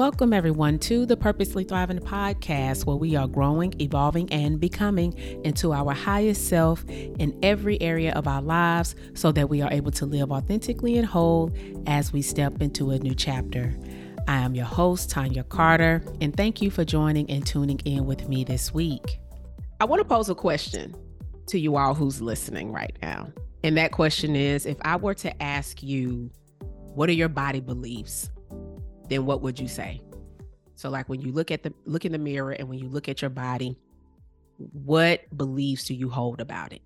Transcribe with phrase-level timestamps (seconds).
[0.00, 5.12] Welcome, everyone, to the Purposely Thriving podcast, where we are growing, evolving, and becoming
[5.44, 9.90] into our highest self in every area of our lives so that we are able
[9.90, 11.52] to live authentically and whole
[11.86, 13.76] as we step into a new chapter.
[14.26, 18.26] I am your host, Tonya Carter, and thank you for joining and tuning in with
[18.26, 19.20] me this week.
[19.80, 20.96] I want to pose a question
[21.48, 23.28] to you all who's listening right now.
[23.62, 26.30] And that question is if I were to ask you,
[26.94, 28.30] what are your body beliefs?
[29.10, 30.00] Then what would you say?
[30.76, 33.08] So like when you look at the look in the mirror and when you look
[33.08, 33.76] at your body,
[34.56, 36.80] what beliefs do you hold about it?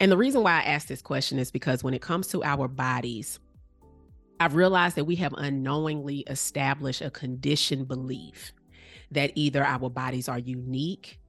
[0.00, 2.66] And the reason why I ask this question is because when it comes to our
[2.66, 3.38] bodies,
[4.40, 8.52] I've realized that we have unknowingly established a conditioned belief
[9.12, 11.20] that either our bodies are unique,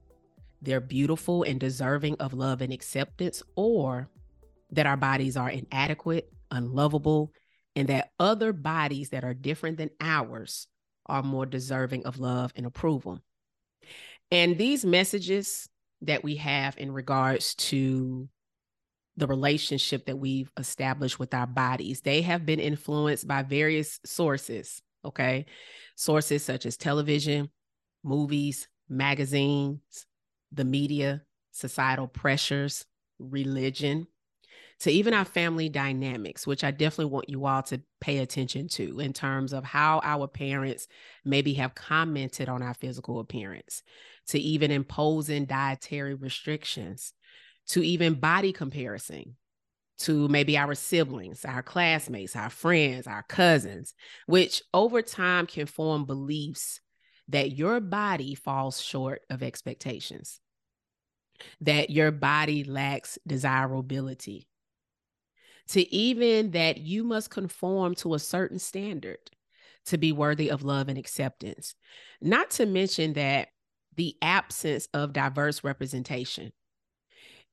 [0.62, 4.08] they're beautiful and deserving of love and acceptance, or
[4.72, 7.30] that our bodies are inadequate, unlovable,
[7.76, 10.66] and that other bodies that are different than ours
[11.04, 13.20] are more deserving of love and approval.
[14.32, 15.68] And these messages
[16.00, 18.28] that we have in regards to
[19.18, 24.82] the relationship that we've established with our bodies, they have been influenced by various sources,
[25.04, 25.46] okay?
[25.96, 27.50] Sources such as television,
[28.02, 30.06] movies, magazines,
[30.52, 32.84] the media, societal pressures,
[33.18, 34.06] religion,
[34.80, 39.00] to even our family dynamics, which I definitely want you all to pay attention to
[39.00, 40.86] in terms of how our parents
[41.24, 43.82] maybe have commented on our physical appearance,
[44.28, 47.14] to even imposing dietary restrictions,
[47.68, 49.36] to even body comparison,
[49.98, 53.94] to maybe our siblings, our classmates, our friends, our cousins,
[54.26, 56.80] which over time can form beliefs
[57.28, 60.38] that your body falls short of expectations,
[61.62, 64.46] that your body lacks desirability,
[65.68, 69.18] to even that you must conform to a certain standard
[69.86, 71.74] to be worthy of love and acceptance.
[72.20, 73.48] Not to mention that
[73.96, 76.52] the absence of diverse representation.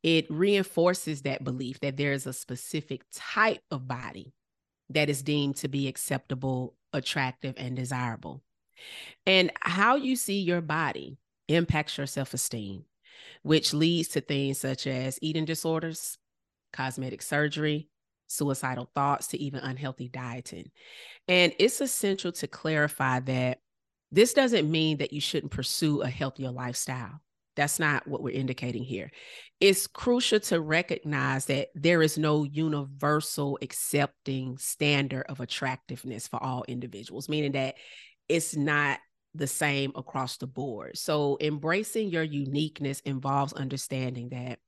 [0.01, 4.33] It reinforces that belief that there is a specific type of body
[4.89, 8.43] that is deemed to be acceptable, attractive, and desirable.
[9.25, 11.17] And how you see your body
[11.47, 12.83] impacts your self esteem,
[13.43, 16.17] which leads to things such as eating disorders,
[16.73, 17.87] cosmetic surgery,
[18.27, 20.71] suicidal thoughts to even unhealthy dieting.
[21.27, 23.59] And it's essential to clarify that
[24.11, 27.19] this doesn't mean that you shouldn't pursue a healthier lifestyle.
[27.55, 29.11] That's not what we're indicating here.
[29.59, 36.65] It's crucial to recognize that there is no universal accepting standard of attractiveness for all
[36.67, 37.75] individuals, meaning that
[38.27, 38.99] it's not
[39.35, 40.97] the same across the board.
[40.97, 44.59] So, embracing your uniqueness involves understanding that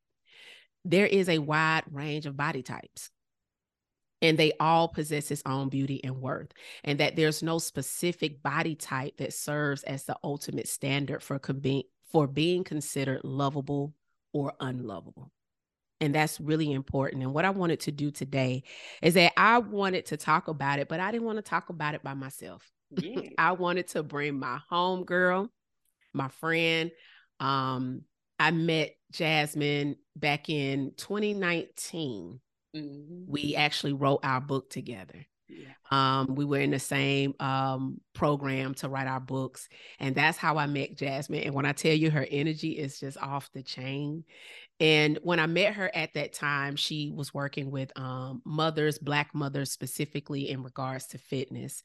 [0.83, 3.09] there is a wide range of body types
[4.21, 6.51] and they all possess its own beauty and worth
[6.83, 11.83] and that there's no specific body type that serves as the ultimate standard for being
[12.11, 13.93] for being considered lovable
[14.31, 15.31] or unlovable.
[16.01, 17.23] And that's really important.
[17.23, 18.63] And what i wanted to do today
[19.01, 21.93] is that i wanted to talk about it but i didn't want to talk about
[21.93, 22.69] it by myself.
[22.91, 23.21] Yeah.
[23.37, 25.49] i wanted to bring my home girl
[26.13, 26.91] my friend
[27.39, 28.01] um
[28.39, 32.39] i met Jasmyne back in 2019
[32.75, 33.31] Mm-hmm.
[33.31, 35.25] We actually wrote our book together.
[35.47, 35.67] Yeah.
[35.91, 39.69] Um, we were in the same um, program to write our books,
[39.99, 41.45] and that's how I met Jasmyne.
[41.45, 44.23] And when I tell you her energy is just off the chain.
[44.79, 49.33] And when I met her at that time, she was working with um, mothers, Black
[49.33, 51.81] mothers specifically in regards to fitness.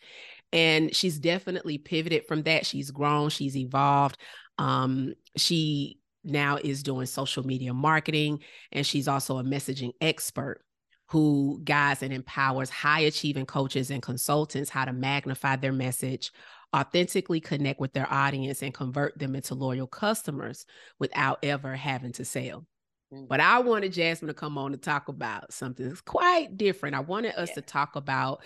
[0.52, 2.66] And she's definitely pivoted from that.
[2.66, 4.18] She's grown, she's evolved.
[4.58, 8.40] Um, she now is doing social media marketing,
[8.72, 10.62] and she's also a messaging expert
[11.10, 16.30] who guides and empowers high achieving coaches and consultants how to magnify their message,
[16.74, 20.66] authentically connect with their audience, and convert them into loyal customers
[21.00, 22.64] without ever having to sell.
[23.12, 23.26] Mm.
[23.26, 26.94] But I wanted Jasmyne to come on to talk about something that's quite different.
[26.94, 27.54] I wanted us yeah.
[27.56, 28.42] to talk about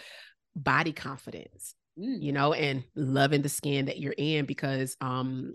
[0.56, 2.22] body confidence, mm.
[2.22, 5.52] you know, and loving the skin that you're in because um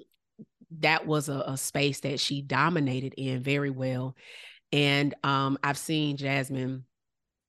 [0.80, 4.16] that was a, a space that she dominated in very well.
[4.72, 6.84] And um, I've seen Jasmyne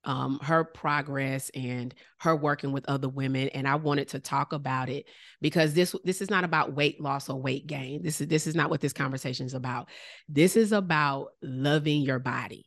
[0.04, 4.88] um, her progress and her working with other women and i wanted to talk about
[4.88, 5.06] it
[5.40, 8.02] because this this is not about weight loss or weight gain.
[8.02, 9.88] This is this is not what this conversation is about.
[10.28, 12.66] This is about loving your body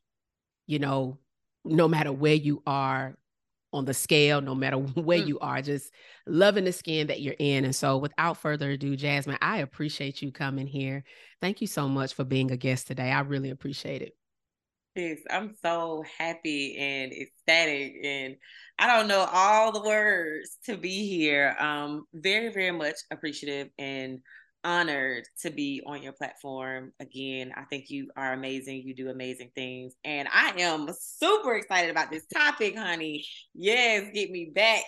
[0.65, 1.17] you know
[1.65, 3.17] no matter where you are
[3.71, 5.27] on the scale no matter where mm.
[5.27, 5.91] you are just
[6.27, 7.65] loving the skin that you're in.
[7.65, 11.03] And so without further ado Jasmyne i appreciate you coming here.
[11.41, 13.11] Thank you so much for being a guest today.
[13.11, 14.13] I really appreciate it
[14.95, 18.35] Yes, I'm so happy and ecstatic and
[18.77, 21.55] I don't know all the words to be here.
[21.59, 24.19] Um very very much appreciative and
[24.63, 27.51] honored to be on your platform again.
[27.57, 28.83] I think you are amazing.
[28.85, 29.95] You do amazing things.
[30.05, 33.25] And I am super excited about this topic, honey.
[33.55, 34.83] Yes, get me back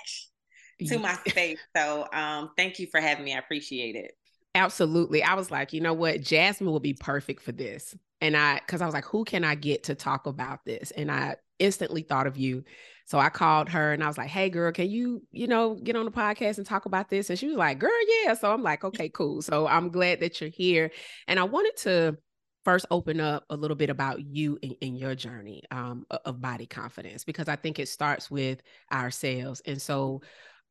[0.87, 1.59] to my space.
[1.75, 3.33] So um thank you for having me.
[3.33, 4.11] I appreciate it.
[4.53, 5.23] Absolutely.
[5.23, 6.21] I was like, you know what?
[6.21, 7.95] Jasmyne will be perfect for this.
[8.21, 10.91] And I, because I was like, who can I get to talk about this?
[10.91, 12.63] And I instantly thought of you.
[13.05, 15.95] So I called her and I was like, hey, girl, can you, you know, get
[15.95, 17.29] on the podcast and talk about this?
[17.29, 17.91] And she was like, girl,
[18.23, 18.33] yeah.
[18.33, 19.41] So I'm like, okay, cool.
[19.41, 20.91] So I'm glad that you're here.
[21.27, 22.17] And I wanted to
[22.63, 26.65] first open up a little bit about you in, in your journey um, of body
[26.65, 29.61] confidence, because I think it starts with ourselves.
[29.67, 30.21] And so,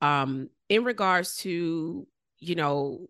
[0.00, 2.06] um, in regards to,
[2.40, 3.06] you know,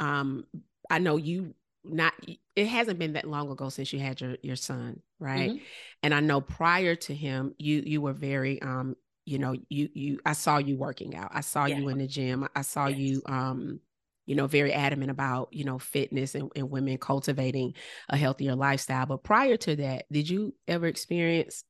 [0.00, 0.44] um
[0.90, 1.54] i know you
[1.88, 2.12] not
[2.56, 5.64] it hasn't been that long ago since you had your your son right mm-hmm.
[6.02, 8.94] and i know prior to him you you were very um
[9.24, 11.76] you know you you i saw you working out i saw yeah.
[11.76, 12.98] you in the gym i saw yes.
[12.98, 13.80] you um
[14.26, 17.74] you know very adamant about you know fitness and, and women cultivating
[18.08, 21.64] a healthier lifestyle but prior to that did you ever experience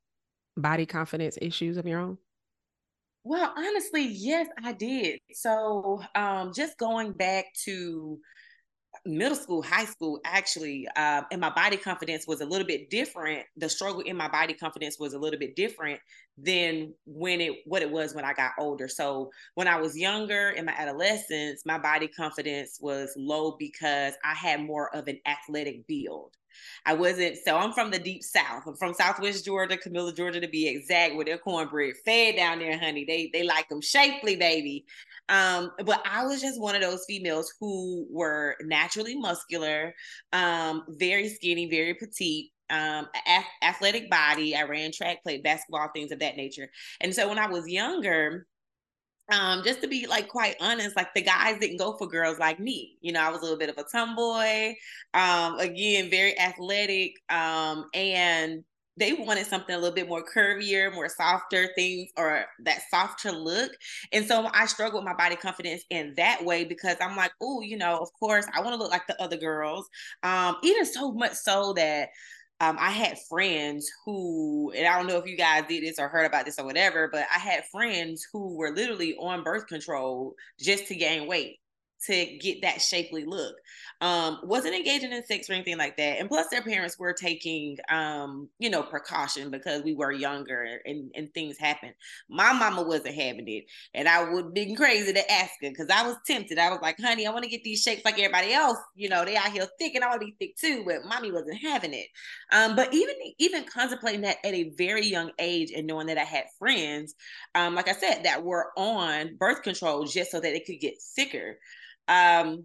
[0.57, 2.19] body confidence issues of your own
[3.25, 5.21] well, honestly, yes, I did.
[5.35, 8.19] So, um, just going back to
[9.09, 13.45] middle school, high school, actually, um, and my body confidence was a little bit different.
[13.57, 16.01] The struggle in my body confidence was a little bit different
[16.37, 18.89] than when it what it was when I got older.
[18.89, 24.35] So when I was younger in my adolescence, my body confidence was low because I
[24.35, 26.37] had more of an athletic build.
[26.87, 28.65] I wasn't, so I'm from the deep south.
[28.67, 32.79] I'm from Southwest Georgia, Camilla, Georgia to be exact, with their cornbread fed down there,
[32.79, 33.05] honey.
[33.05, 34.85] They they like them shapely, baby.
[35.29, 39.95] Um, but I was just one of those females who were naturally muscular,
[40.33, 44.57] um, very skinny, very petite, um, a- athletic body.
[44.57, 46.71] I ran track, played basketball, things of that nature.
[47.01, 48.47] And so when I was younger,
[49.31, 52.59] um, just to be like quite honest, like the guys didn't go for girls like
[52.59, 52.97] me.
[53.03, 54.75] You know, I was a little bit of a tomboy.
[55.13, 57.13] Um, again, very athletic.
[57.29, 58.65] Um, and
[58.99, 63.73] they wanted something a little bit more curvier, more softer things, or that softer look.
[64.13, 67.61] And so I struggle with my body confidence in that way because I'm like, oh,
[67.61, 69.89] you know, of course, I want to look like the other girls.
[70.23, 72.09] Um, even so much so that
[72.61, 76.09] um, I had friends who, and I don't know if you guys did this or
[76.09, 80.35] heard about this or whatever, but I had friends who were literally on birth control
[80.59, 81.59] just to gain weight
[82.07, 83.57] to get that shapely look.
[84.01, 86.21] Um, wasn't engaging in sex or anything like that.
[86.21, 91.11] And plus their parents were taking um, you know, precaution because we were younger and,
[91.17, 91.95] and things happened.
[92.29, 93.65] My mama wasn't having it.
[93.95, 96.59] And I would been crazy to ask her because I was tempted.
[96.59, 98.79] I was like, honey, I want to get these shapes like everybody else.
[98.95, 101.33] You know, they out here thick and I want to be thick too, but mommy
[101.33, 102.07] wasn't having it.
[102.53, 106.25] Um, but even even contemplating that at a very young age and knowing that I
[106.25, 107.15] had friends,
[107.55, 111.01] um, like I said, that were on birth control just so that they could get
[111.01, 111.59] thicker.
[112.09, 112.65] Um,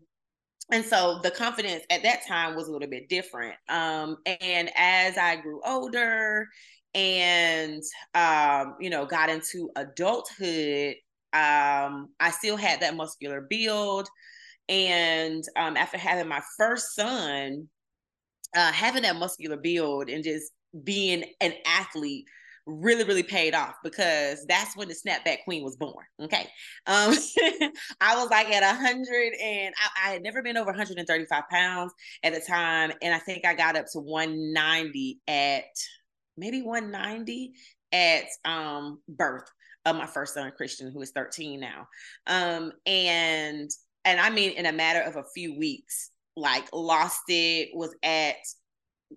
[0.71, 3.55] and so the confidence at that time was a little bit different.
[3.69, 6.47] Um, and as I grew older
[6.95, 7.83] and
[8.15, 10.95] um, you know, got into adulthood,
[11.33, 14.07] um, I still had that muscular build.
[14.69, 17.67] And um, after having my first son,
[18.55, 20.51] uh, having that muscular build and just
[20.83, 22.25] being an athlete
[22.65, 26.47] really really paid off because that's when the snapback queen was born okay?
[26.87, 27.13] Um
[28.01, 31.93] i was like at 100 and I, I, had never been over 135 pounds
[32.23, 35.65] at the time and i think i got up to 190 at
[36.37, 37.53] maybe 190
[37.91, 39.49] at um birth
[39.85, 41.87] of my first son christian who is 13 now.
[42.27, 43.69] Um and
[44.05, 48.37] and i mean in a matter of a few weeks like lost it was at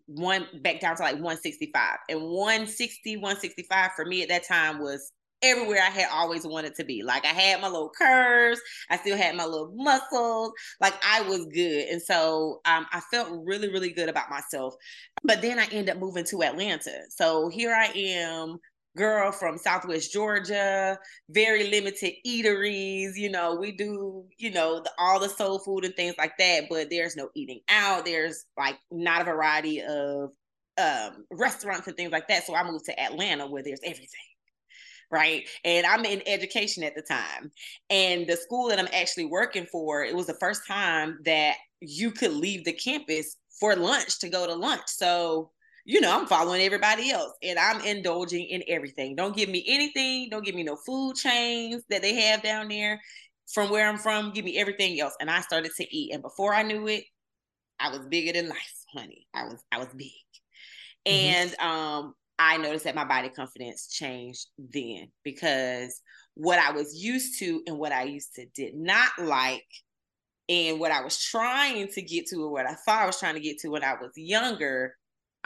[0.06, 5.12] one back down to like 165 and 160 165 for me at that time was
[5.42, 7.02] everywhere I had always wanted to be.
[7.02, 8.60] Like I had my little curves,
[8.90, 11.88] I still had my little muscles, like I was good.
[11.88, 14.74] And so um, I felt really, really good about myself.
[15.22, 17.02] But then I ended up moving to Atlanta.
[17.10, 18.58] So here I am
[18.96, 20.98] girl from Southwest Georgia,
[21.28, 23.16] very limited eateries.
[23.16, 26.64] You know, we do, you know, the, all the soul food and things like that,
[26.68, 28.04] but there's no eating out.
[28.04, 30.30] There's like not a variety of
[30.78, 32.44] um, restaurants and things like that.
[32.44, 34.08] So I moved to Atlanta where there's everything.
[35.08, 35.48] Right.
[35.64, 37.52] And I'm in education at the time.
[37.90, 42.10] And the school that I'm actually working for, it was the first time that you
[42.10, 44.82] could leave the campus for lunch to go to lunch.
[44.86, 45.52] So
[45.86, 49.14] you know, I'm following everybody else and I'm indulging in everything.
[49.14, 50.28] Don't give me anything.
[50.28, 53.00] Don't give me no food chains that they have down there
[53.54, 54.32] from where I'm from.
[54.32, 55.14] Give me everything else.
[55.20, 56.12] And I started to eat.
[56.12, 57.04] And before I knew it,
[57.78, 59.28] I was bigger than life, honey.
[59.32, 60.10] I was, I was big.
[61.06, 61.08] Mm-hmm.
[61.08, 66.02] And um, I noticed that my body confidence changed then because
[66.34, 69.64] what I was used to and what I used to did not like
[70.48, 73.34] and what I was trying to get to or what I thought I was trying
[73.34, 74.96] to get to when I was younger,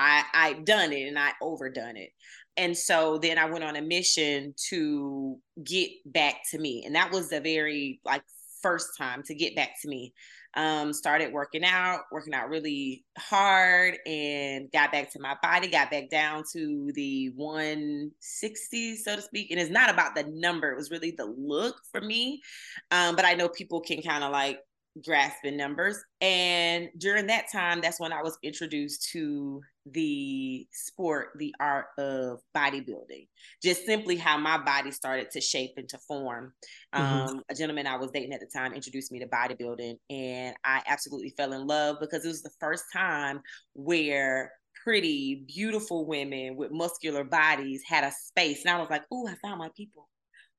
[0.00, 2.10] I I done it and I overdone it.
[2.56, 6.82] And so then I went on a mission to get back to me.
[6.84, 8.22] And that was the very like
[8.62, 10.12] first time to get back to me.
[10.56, 15.92] Um, started working out, working out really hard, and got back to my body, got
[15.92, 19.52] back down to the 160, so to speak.
[19.52, 22.42] And it's not about the number, it was really the look for me.
[22.90, 24.58] Um, but I know people can kind of like
[25.04, 26.02] grasping numbers.
[26.20, 32.40] And during that time, that's when I was introduced to the sport, the art of
[32.56, 33.26] bodybuilding,
[33.62, 36.52] just simply how my body started to shape and to form.
[36.94, 37.28] Mm-hmm.
[37.30, 40.82] Um, a gentleman I was dating at the time introduced me to bodybuilding, and I
[40.86, 43.40] absolutely fell in love because it was the first time
[43.74, 44.52] where
[44.84, 48.64] pretty, beautiful women with muscular bodies had a space.
[48.64, 50.08] And I was like, oh, I found my people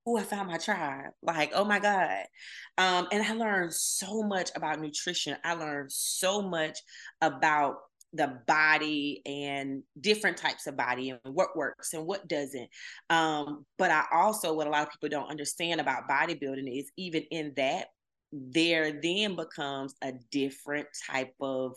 [0.05, 1.11] oh, I found my tribe.
[1.21, 2.23] Like, oh my God.
[2.77, 5.37] Um, and I learned so much about nutrition.
[5.43, 6.79] I learned so much
[7.21, 7.77] about
[8.13, 12.69] the body and different types of body and what works and what doesn't.
[13.09, 17.23] Um, but I also, what a lot of people don't understand about bodybuilding is even
[17.31, 17.87] in that,
[18.33, 21.73] there then becomes a different type of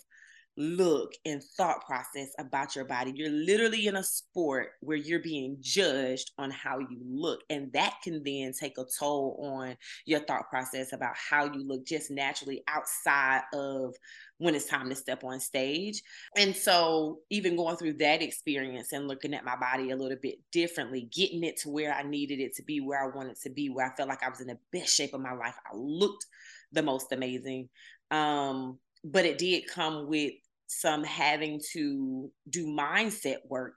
[0.57, 3.13] look and thought process about your body.
[3.15, 7.41] You're literally in a sport where you're being judged on how you look.
[7.51, 11.85] And that can then take a toll on your thought process about how you look
[11.85, 13.95] just naturally outside of
[14.39, 16.03] when it's time to step on stage.
[16.37, 20.39] And so, even going through that experience and looking at my body a little bit
[20.53, 23.71] differently, getting it to where I needed it to be, where I wanted to be,
[23.71, 26.27] where I felt like I was in the best shape of my life, I looked
[26.73, 27.69] the most amazing.
[28.11, 30.33] Um, but it did come with
[30.81, 33.75] some having to do mindset work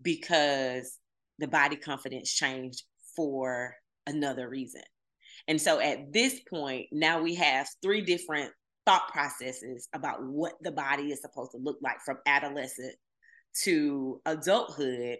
[0.00, 0.98] because
[1.38, 2.82] the body confidence changed
[3.16, 3.74] for
[4.06, 4.82] another reason.
[5.48, 8.52] And so at this point, now we have three different
[8.86, 12.94] thought processes about what the body is supposed to look like from adolescent
[13.64, 15.18] to adulthood.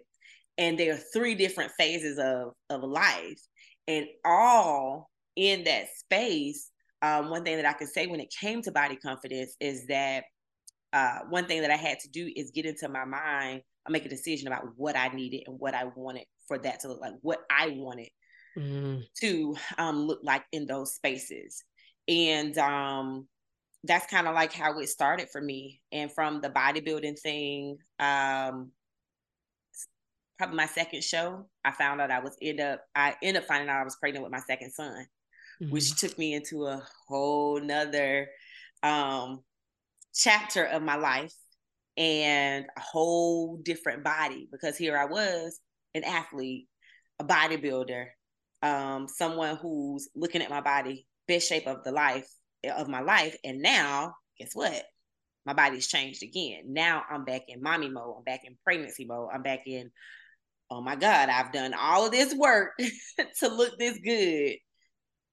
[0.57, 3.39] And there are three different phases of, of life.
[3.87, 6.69] And all in that space,
[7.01, 10.23] um, one thing that I can say when it came to body confidence is that
[10.93, 13.63] uh, one thing that I had to do is get into my mind.
[13.85, 16.87] I make a decision about what I needed and what I wanted for that to
[16.87, 18.09] look like, what I wanted
[18.57, 19.03] mm.
[19.21, 21.63] to um, look like in those spaces.
[22.07, 23.27] And um,
[23.83, 25.81] that's kind of like how it started for me.
[25.91, 28.71] And from the bodybuilding thing, um,
[30.37, 33.69] probably my second show, I found out I was end up I ended up finding
[33.69, 35.07] out I was pregnant with my second son,
[35.61, 35.71] mm-hmm.
[35.71, 38.27] which took me into a whole nother
[38.83, 39.41] um
[40.13, 41.33] chapter of my life
[41.97, 45.59] and a whole different body because here I was
[45.93, 46.67] an athlete,
[47.19, 48.05] a bodybuilder,
[48.61, 52.27] um, someone who's looking at my body, best shape of the life
[52.75, 53.35] of my life.
[53.43, 54.83] And now, guess what?
[55.45, 56.65] My body's changed again.
[56.67, 58.15] Now I'm back in mommy mode.
[58.17, 59.29] I'm back in pregnancy mode.
[59.33, 59.91] I'm back in,
[60.71, 62.71] oh my God, I've done all of this work
[63.39, 64.55] to look this good.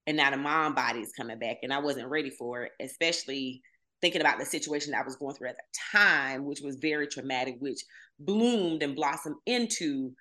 [0.07, 1.59] And now the mom body is coming back.
[1.63, 3.63] And I wasn't ready for it, especially
[4.01, 7.57] thinking about the situation I was going through at the time, which was very traumatic,
[7.59, 7.83] which
[8.19, 10.13] bloomed and blossomed into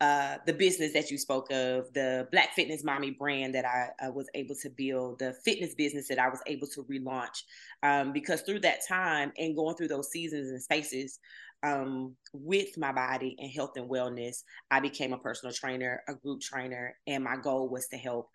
[0.00, 4.10] uh, the business that you spoke of, the Black Fitness Mommy brand that I, I,
[4.10, 7.42] was able to build, the fitness business that I was able to relaunch.
[7.82, 11.18] Um, because through that time and going through those seasons and spaces
[11.64, 16.42] um, with my body and health and wellness, I became a personal trainer, a group
[16.42, 18.28] trainer, and my goal was to help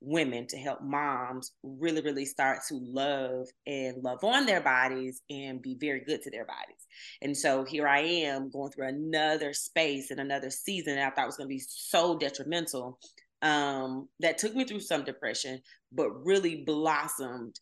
[0.00, 5.60] women to help moms really really start to love and love on their bodies and
[5.60, 6.86] be very good to their bodies.
[7.22, 11.26] And so here i am going through another space and another season that i thought
[11.26, 12.98] was going to be so detrimental
[13.40, 15.60] um, that took me through some depression
[15.92, 17.58] but really blossomed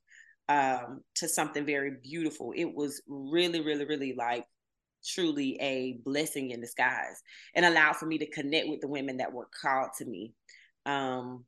[0.49, 2.53] um, to something very beautiful.
[2.55, 4.45] It was really really really like
[5.05, 7.23] truly a blessing in disguise
[7.55, 10.33] and allowed for me to connect with the women that were called to me.
[10.85, 11.45] Um,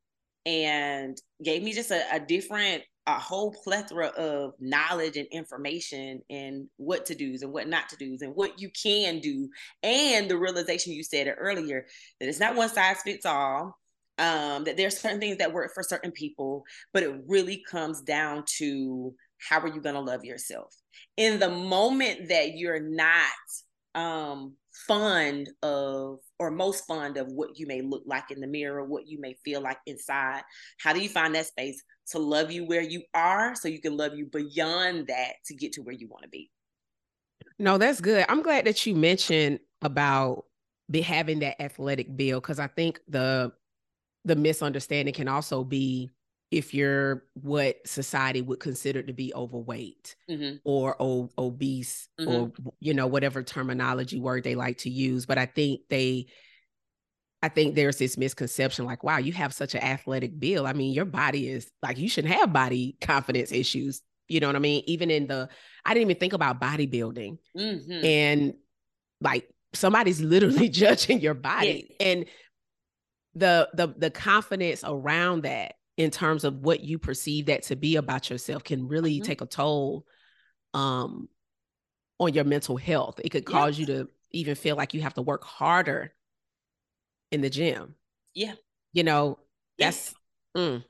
[0.49, 6.69] and gave me just a, a different a whole plethora of knowledge and information and
[6.77, 9.49] what to do and what not to do and what you can do.
[9.83, 11.87] And the realization you said earlier
[12.19, 13.79] that it's not one size fits all
[14.19, 18.45] um, that there's certain things that work for certain people but it really comes down
[18.59, 20.75] to how are you going to love yourself?
[21.17, 23.25] In the moment that you're not
[23.95, 24.55] um,
[24.87, 29.07] fond of or most fond of what you may look like in the mirror, what
[29.07, 30.43] you may feel like inside.
[30.81, 33.97] How do you find that space to love you where you are so you can
[33.97, 36.51] love you beyond that to get to where you want to be?
[37.59, 38.25] No, that's good.
[38.29, 40.45] I'm glad that you mentioned about
[40.91, 43.53] be having that athletic build because I think the
[44.25, 46.11] the misunderstanding can also be
[46.51, 50.57] if you're what society would consider to be overweight mm-hmm.
[50.65, 52.31] or o- obese mm-hmm.
[52.31, 56.27] or you know whatever terminology word they like to use but i think they
[57.43, 60.93] i think there's this misconception like wow you have such an athletic build i mean
[60.93, 64.83] your body is like you shouldn't have body confidence issues you know what i mean
[64.87, 65.49] even in the
[65.85, 68.05] i didn't even think about bodybuilding mm-hmm.
[68.05, 68.55] and
[69.21, 72.07] like somebody's literally judging your body yeah.
[72.07, 72.25] and
[73.35, 77.97] the the the confidence around that in terms of what you perceive that to be
[77.97, 79.25] about yourself can really mm-hmm.
[79.25, 80.07] take a toll
[80.73, 81.29] um
[82.19, 83.21] on your mental health.
[83.23, 83.81] It could cause yeah.
[83.81, 86.15] you to even feel like you have to work harder
[87.31, 87.95] in the gym.
[88.35, 88.55] Yeah.
[88.93, 89.39] You know,
[89.79, 90.15] that's
[90.57, 90.83] mm,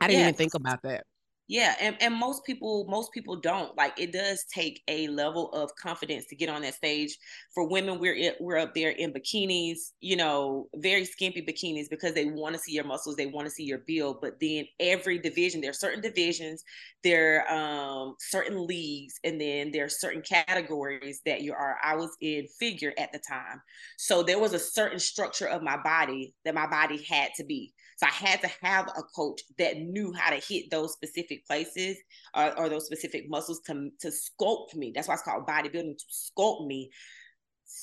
[0.00, 1.04] I didn't even think about that
[1.48, 5.70] yeah and, and most people most people don't like it does take a level of
[5.76, 7.16] confidence to get on that stage.
[7.54, 12.26] For women we're we're up there in bikinis you know very skimpy bikinis because they
[12.26, 15.60] want to see your muscles they want to see your build but then every division
[15.60, 16.62] there are certain divisions
[17.02, 21.94] there are um, certain leagues and then there are certain categories that you are i
[21.94, 23.60] was in figure at the time.
[23.98, 27.73] So there was a certain structure of my body that my body had to be
[27.96, 31.96] so I had to have a coach that knew how to hit those specific places
[32.34, 34.92] or, or those specific muscles to, to sculpt me.
[34.94, 36.90] That's why it's called bodybuilding to sculpt me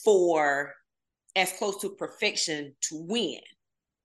[0.03, 0.73] for
[1.35, 3.39] as close to perfection to win.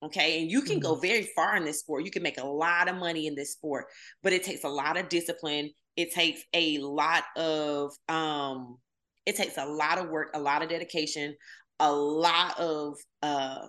[0.03, 0.41] Okay.
[0.41, 0.83] And you can mm-hmm.
[0.83, 2.05] go very far in this sport.
[2.05, 3.87] You can make a lot of money in this sport,
[4.23, 5.71] but it takes a lot of discipline.
[5.97, 8.79] It takes a lot of um
[9.25, 11.35] it takes a lot of work, a lot of dedication,
[11.81, 13.67] a lot of uh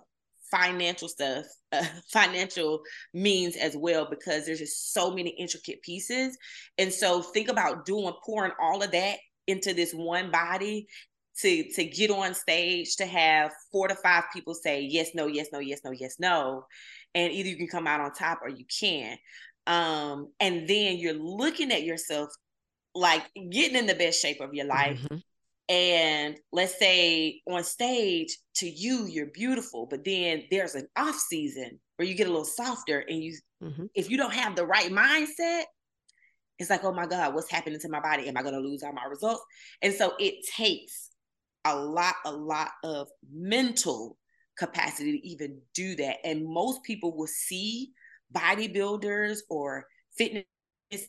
[0.52, 2.82] financial stuff, uh, financial
[3.14, 6.38] means as well, because there's just so many intricate pieces.
[6.78, 10.88] And so think about doing pouring all of that into this one body
[11.40, 15.48] to to get on stage to have four to five people say yes, no, yes,
[15.54, 16.66] no, yes, no, yes, no.
[17.14, 19.20] And either you can come out on top or you can't.
[19.66, 22.30] Um, and then you're looking at yourself
[22.96, 25.00] like getting in the best shape of your life.
[25.02, 25.18] Mm-hmm
[25.70, 31.80] and let's say on stage to you you're beautiful but then there's an off season
[31.98, 33.86] where you get a little softer and you mm-hmm.
[33.94, 35.64] if you don't have the right mindset
[36.60, 38.28] it's like oh my god what's happening to my body?
[38.28, 39.44] Am i going to lose all my results?
[39.82, 41.10] And so it takes
[41.66, 44.18] a lot a lot of mental
[44.58, 46.18] capacity to even do that.
[46.24, 47.92] And most people will see
[48.34, 49.86] bodybuilders or
[50.18, 50.46] fitness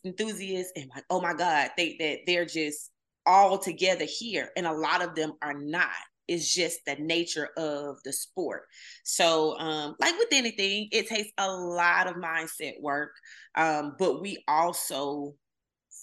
[0.04, 2.90] enthusiasts and like oh my god they that they're just
[3.28, 5.88] all together here and a lot of them are not.
[6.26, 8.64] It's just the nature of the sport.
[9.04, 13.12] So um, like with anything it takes a lot of mindset work
[13.54, 15.34] um, but we also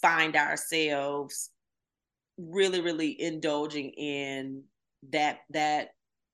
[0.02, 1.50] find ourselves
[2.38, 4.64] really really indulging in
[5.12, 5.90] that that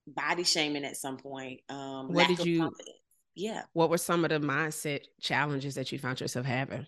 [0.07, 2.97] body shaming at some point um what did you confidence.
[3.35, 3.61] yeah.
[3.73, 6.85] what were some of the mindset challenges that you found yourself having?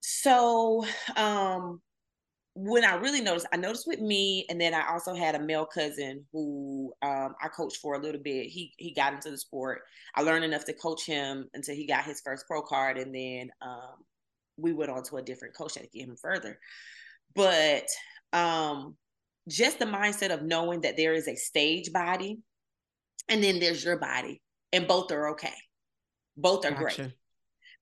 [0.00, 0.84] So
[1.16, 1.80] um
[2.54, 5.66] when I really noticed, I noticed with me, and then I also had a male
[5.66, 8.46] cousin who um, I coached for a little bit.
[8.46, 9.82] He he got into the sport.
[10.14, 13.50] I learned enough to coach him until he got his first pro card, and then
[13.60, 14.04] um,
[14.56, 16.60] we went on to a different coach to get him further.
[17.34, 17.88] But
[18.32, 18.96] um,
[19.48, 22.38] just the mindset of knowing that there is a stage body,
[23.28, 24.40] and then there's your body,
[24.72, 25.54] and both are okay.
[26.36, 27.02] Both are gotcha.
[27.02, 27.12] great.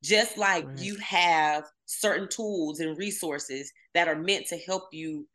[0.02, 0.78] Just like right.
[0.78, 5.26] you have certain tools and resources that are meant to help you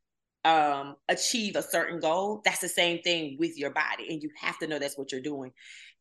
[0.46, 4.08] um, achieve a certain goal, that's the same thing with your body.
[4.10, 5.52] And you have to know that's what you're doing.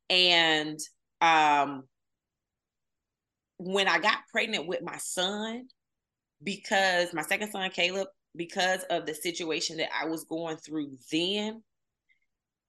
[0.08, 0.78] And
[1.20, 1.84] um,
[3.58, 5.66] when I got pregnant with my son,
[6.42, 11.62] because my second son, Caleb, because of the situation that I was going through then,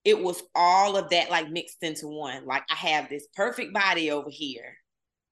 [0.05, 2.45] it was all of that like mixed into one.
[2.45, 4.77] Like I have this perfect body over here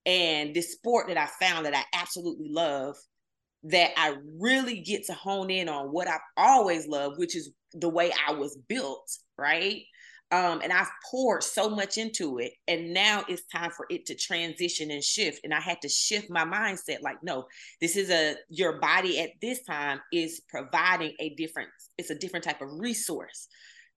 [0.06, 2.96] and this sport that I found that I absolutely love
[3.64, 7.90] that I really get to hone in on what I've always loved, which is the
[7.90, 9.82] way I was built, right?
[10.32, 14.16] Um, and I've poured so much into it, and now it's time for it to
[14.16, 15.42] transition and shift.
[15.44, 17.46] And I had to shift my mindset, like, no,
[17.80, 22.44] this is a your body at this time is providing a different, it's a different
[22.44, 23.48] type of resource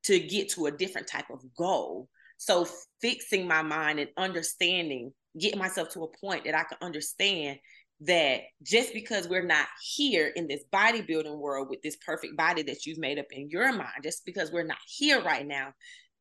[0.04, 2.08] to get to a different type of goal.
[2.36, 2.66] So
[3.00, 7.58] fixing my mind and understanding getting myself to a point that I can understand
[8.00, 12.86] that just because we're not here in this bodybuilding world with this perfect body that
[12.86, 15.72] you've made up in your mind, just because we're not here right now,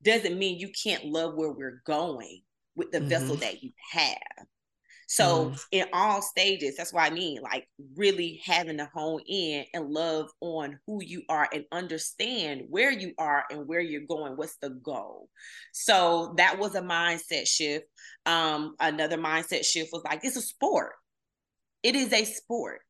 [0.04, 2.42] doesn't mean you can't love where we're going
[2.76, 3.10] with the mm-hmm.
[3.10, 4.48] vessel that you have.
[5.08, 5.64] So mm.
[5.72, 10.30] in all stages, that's what I mean, like really having to hone in and love
[10.42, 14.34] on who you are and understand where you are and where you're going.
[14.34, 15.30] What's the goal?
[15.72, 17.86] So that was a mindset shift.
[18.26, 20.92] Um, another mindset shift was like, it's a sport.
[21.84, 22.82] It is a sport.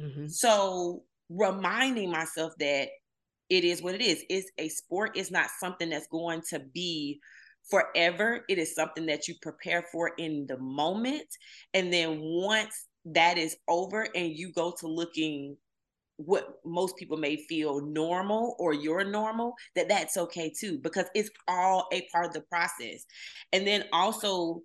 [0.00, 0.26] Mm-hmm.
[0.26, 2.88] So reminding myself that
[3.48, 4.24] it is what it is.
[4.28, 5.12] It's a sport.
[5.14, 7.20] It's not something that's going to be
[7.70, 8.44] forever.
[8.48, 11.26] It is something that you prepare for in the moment.
[11.74, 15.56] And then once that is over and you go to looking
[16.26, 21.30] what most people may feel normal or you're normal that that's okay too because it's
[21.48, 23.06] all a part of the process
[23.54, 24.60] and then also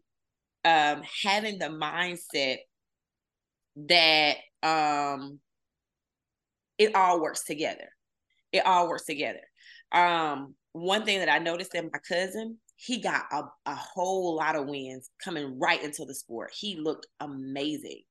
[0.66, 2.58] um having the mindset
[3.78, 5.40] that um
[6.78, 7.88] it all works together
[8.52, 9.40] it all works together
[9.94, 14.56] um one thing that i noticed in my cousin he got a, a whole lot
[14.56, 16.52] of wins coming right into the sport.
[16.54, 18.02] He looked amazing.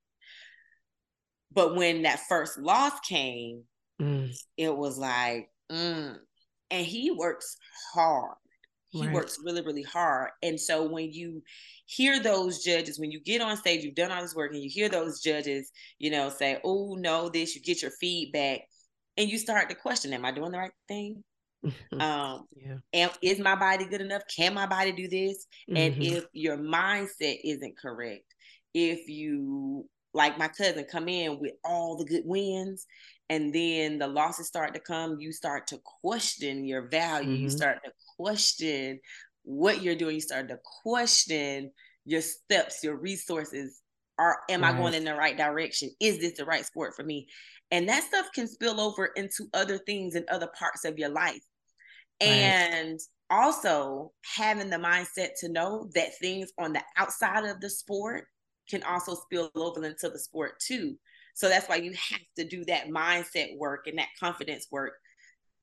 [1.52, 3.62] But when that first loss came,
[4.00, 4.34] mm.
[4.56, 6.16] it was like, mm.
[6.70, 7.56] and he works
[7.92, 8.34] hard.
[8.88, 9.14] He right.
[9.14, 10.30] works really, really hard.
[10.42, 11.42] And so when you
[11.86, 14.70] hear those judges, when you get on stage, you've done all this work, and you
[14.70, 18.60] hear those judges, you know, say, oh, no, this, you get your feedback,
[19.16, 21.22] and you start to question, am I doing the right thing?
[22.00, 22.76] um yeah.
[22.92, 25.76] and is my body good enough can my body do this mm-hmm.
[25.76, 28.34] and if your mindset isn't correct
[28.74, 32.86] if you like my cousin come in with all the good wins
[33.30, 37.42] and then the losses start to come you start to question your value mm-hmm.
[37.44, 39.00] you start to question
[39.42, 41.70] what you're doing you start to question
[42.04, 43.80] your steps your resources
[44.18, 44.74] are am right.
[44.74, 47.26] i going in the right direction is this the right sport for me
[47.70, 51.42] and that stuff can spill over into other things in other parts of your life
[52.20, 53.00] and
[53.30, 58.26] also having the mindset to know that things on the outside of the sport
[58.68, 60.96] can also spill over into the sport too.
[61.34, 64.94] So that's why you have to do that mindset work and that confidence work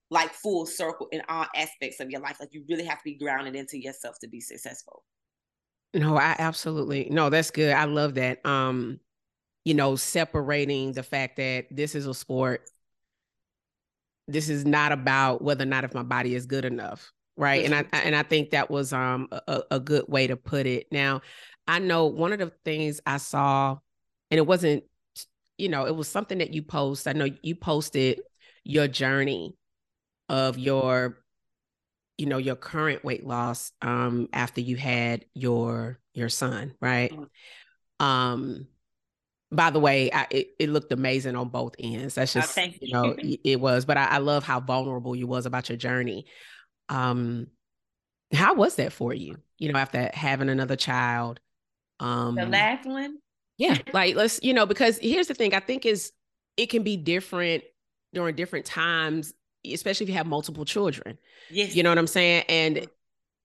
[0.09, 2.37] like full circle in all aspects of your life.
[2.39, 5.03] Like you really have to be grounded into yourself to be successful.
[5.93, 7.73] No, I absolutely no, that's good.
[7.73, 8.45] I love that.
[8.45, 8.99] Um,
[9.63, 12.69] you know, separating the fact that this is a sport
[14.27, 17.65] this is not about whether or not if my body is good enough right?
[17.65, 20.87] And i and i think that was um a, a good way to put it.
[20.91, 21.21] Now
[21.67, 23.77] i know one of the things i saw
[24.29, 24.83] and it wasn't
[25.57, 28.21] you know it was something that you post i know you posted
[28.63, 29.55] your journey
[30.29, 31.19] of your
[32.17, 37.11] you know your current weight loss um after you had your your son right?
[37.11, 38.05] Mm-hmm.
[38.05, 38.67] um
[39.51, 42.15] by the way, I, it, it looked amazing on both ends.
[42.15, 45.27] That's oh, just oh, you know it was, but I, I, love how vulnerable you
[45.27, 46.25] was about your journey.
[46.87, 47.47] Um,
[48.33, 49.37] how was that for you?
[49.57, 51.39] You know, after having another child.
[51.99, 53.17] Um, the last one.
[53.57, 55.53] Yeah, like let's you know because here's the thing.
[55.53, 56.11] I think is
[56.57, 57.63] it can be different
[58.13, 59.33] during different times,
[59.69, 61.17] especially if you have multiple children.
[61.49, 62.87] Yes, you know what I'm saying, and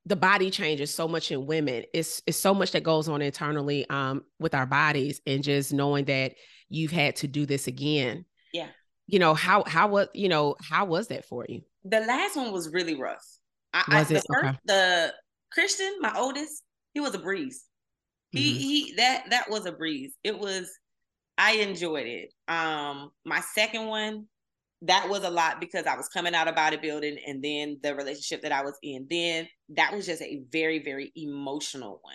[0.07, 1.85] the body changes so much in women.
[1.93, 6.07] It's it's so much that goes on internally um with our bodies and just knowing
[6.07, 6.35] that
[6.69, 8.25] you've had to do this again.
[8.53, 8.69] Yeah.
[9.09, 11.63] You know, how how was you know, how was that for you?
[11.85, 13.25] The last one was really rough.
[13.75, 14.23] I, was I, it?
[14.23, 14.59] The, first, okay.
[14.65, 15.15] the
[15.53, 16.63] Christian, my oldest,
[16.95, 17.65] he was a breeze.
[18.31, 18.59] He mm-hmm.
[18.59, 20.15] he that that was a breeze.
[20.23, 20.71] It was
[21.37, 22.33] I enjoyed it.
[22.47, 24.27] Um my second one,
[24.83, 28.43] that was a lot because I was coming out of bodybuilding and then the relationship
[28.43, 29.07] that I was in.
[29.11, 32.15] Then that was just a very, very emotional one.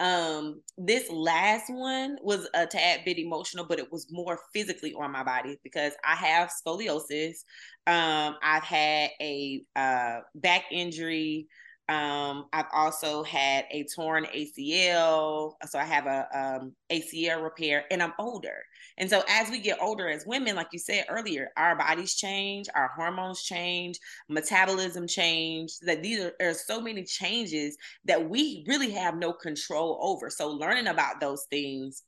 [0.00, 5.12] Um, this last one was a tad bit emotional, but it was more physically on
[5.12, 7.44] my body because I have scoliosis.
[7.86, 11.46] Um, I've had a uh, back injury.
[11.88, 18.02] Um, I've also had a torn ACL, so I have a um, ACL repair, and
[18.02, 18.64] I'm older.
[18.96, 22.68] And so, as we get older as women, like you said earlier, our bodies change,
[22.74, 23.98] our hormones change,
[24.30, 25.78] metabolism change.
[25.80, 30.30] That these are, are so many changes that we really have no control over.
[30.30, 32.02] So, learning about those things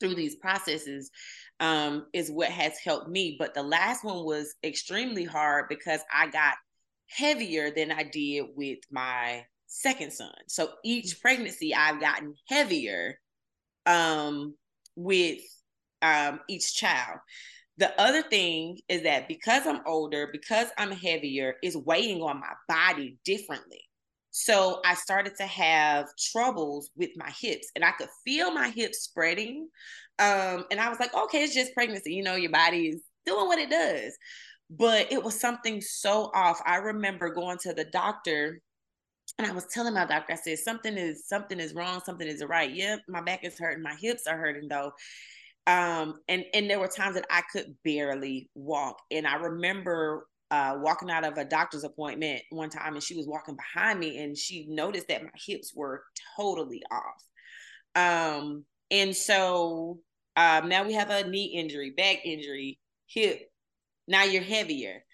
[0.00, 1.10] through these processes
[1.60, 3.36] um, is what has helped me.
[3.38, 6.56] But the last one was extremely hard because I got
[7.16, 10.32] heavier than I did with my second son.
[10.48, 13.18] So each pregnancy I've gotten heavier
[13.86, 14.54] um,
[14.96, 15.40] with
[16.02, 17.18] um, each child.
[17.78, 22.52] The other thing is that because I'm older, because I'm heavier, is weighing on my
[22.68, 23.80] body differently.
[24.30, 29.00] So I started to have troubles with my hips and I could feel my hips
[29.00, 29.68] spreading.
[30.18, 32.14] Um, and I was like, okay, it's just pregnancy.
[32.14, 34.16] You know, your body is doing what it does
[34.78, 36.60] but it was something so off.
[36.64, 38.60] I remember going to the doctor
[39.38, 42.42] and I was telling my doctor, I said, something is something is wrong, something is
[42.44, 42.72] right.
[42.72, 44.92] Yep, my back is hurting, my hips are hurting though.
[45.66, 48.96] Um, and and there were times that I could barely walk.
[49.10, 53.26] And I remember uh, walking out of a doctor's appointment one time and she was
[53.26, 56.02] walking behind me and she noticed that my hips were
[56.36, 57.22] totally off.
[57.94, 60.00] Um, and so
[60.36, 63.51] um, now we have a knee injury, back injury, hip.
[64.08, 65.04] Now you're heavier.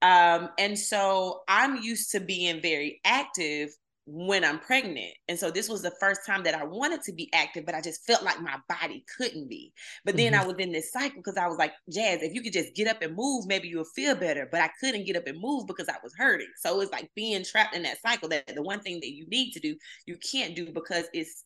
[0.00, 3.70] Um, and so I'm used to being very active
[4.04, 5.14] when I'm pregnant.
[5.28, 7.80] And so this was the first time that I wanted to be active, but I
[7.80, 9.72] just felt like my body couldn't be.
[10.04, 10.42] But then mm-hmm.
[10.42, 12.88] I was in this cycle because I was like, Jazz, if you could just get
[12.88, 14.48] up and move, maybe you'll feel better.
[14.50, 16.50] But I couldn't get up and move because I was hurting.
[16.58, 19.52] So it's like being trapped in that cycle that the one thing that you need
[19.52, 19.76] to do,
[20.06, 21.44] you can't do because it's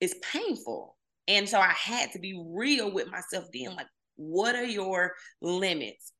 [0.00, 0.96] it's painful.
[1.28, 6.12] And so I had to be real with myself, being like, what are your limits?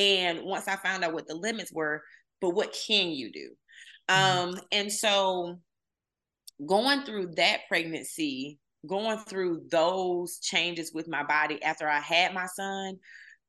[0.00, 2.02] And once I found out what the limits were,
[2.40, 3.50] but what can you do?
[4.08, 4.48] Mm-hmm.
[4.48, 5.58] Um, and so
[6.66, 12.46] going through that pregnancy, going through those changes with my body after I had my
[12.46, 12.94] son,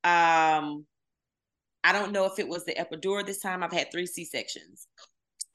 [0.03, 0.85] um,
[1.83, 3.63] I don't know if it was the epidural this time.
[3.63, 4.87] I've had three C sections.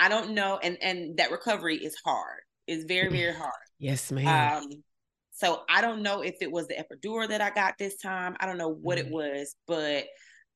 [0.01, 2.41] I don't know, and and that recovery is hard.
[2.67, 3.53] It's very very hard.
[3.79, 4.63] Yes, ma'am.
[4.63, 4.71] Um,
[5.33, 8.35] so I don't know if it was the epidural that I got this time.
[8.41, 9.09] I don't know what mm-hmm.
[9.09, 10.07] it was, but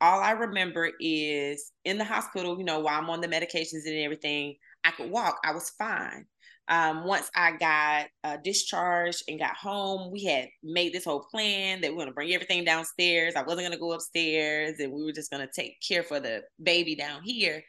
[0.00, 3.98] all I remember is in the hospital, you know, while I'm on the medications and
[3.98, 5.38] everything, I could walk.
[5.44, 6.26] I was fine.
[6.68, 11.80] Um, once I got uh, discharged and got home, we had made this whole plan
[11.80, 13.34] that we are going to bring everything downstairs.
[13.34, 16.20] I wasn't going to go upstairs and we were just going to take care for
[16.20, 17.62] the baby down here.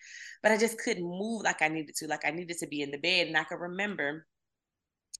[0.44, 2.08] But I just couldn't move like I needed to.
[2.08, 3.28] Like I needed to be in the bed.
[3.28, 4.28] And I could remember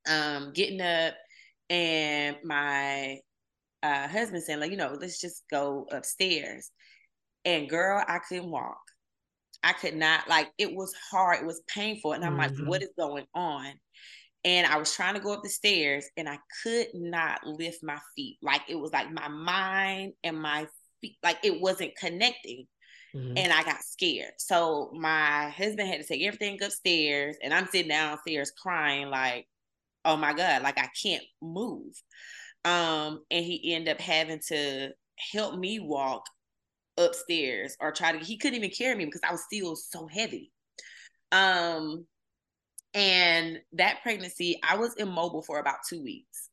[0.08, 1.16] um, getting up
[1.68, 3.18] and my
[3.82, 6.72] uh, husband saying, like, you know, let's just go upstairs.
[7.46, 8.82] And girl, I couldn't walk.
[9.64, 11.40] I could not, like, it was hard.
[11.40, 12.14] It was painful.
[12.14, 12.60] And I'm mm-hmm.
[12.60, 13.74] like, what is going on?
[14.44, 18.00] And I was trying to go up the stairs and I could not lift my
[18.16, 18.38] feet.
[18.42, 20.68] Like, it was like my mind and my
[21.02, 22.68] feet, like, it wasn't connecting.
[23.16, 23.38] Mm-hmm.
[23.38, 24.32] And I got scared.
[24.38, 29.48] So my husband had to take everything upstairs, and I'm sitting downstairs crying, like,
[30.06, 31.94] oh my God, like I can't move.
[32.64, 34.92] Um, and he ended up having to
[35.34, 36.24] help me walk
[37.06, 40.52] upstairs or try to he couldn't even carry me because I was still so heavy.
[41.32, 42.06] Um
[42.94, 46.50] and that pregnancy, I was immobile for about two weeks.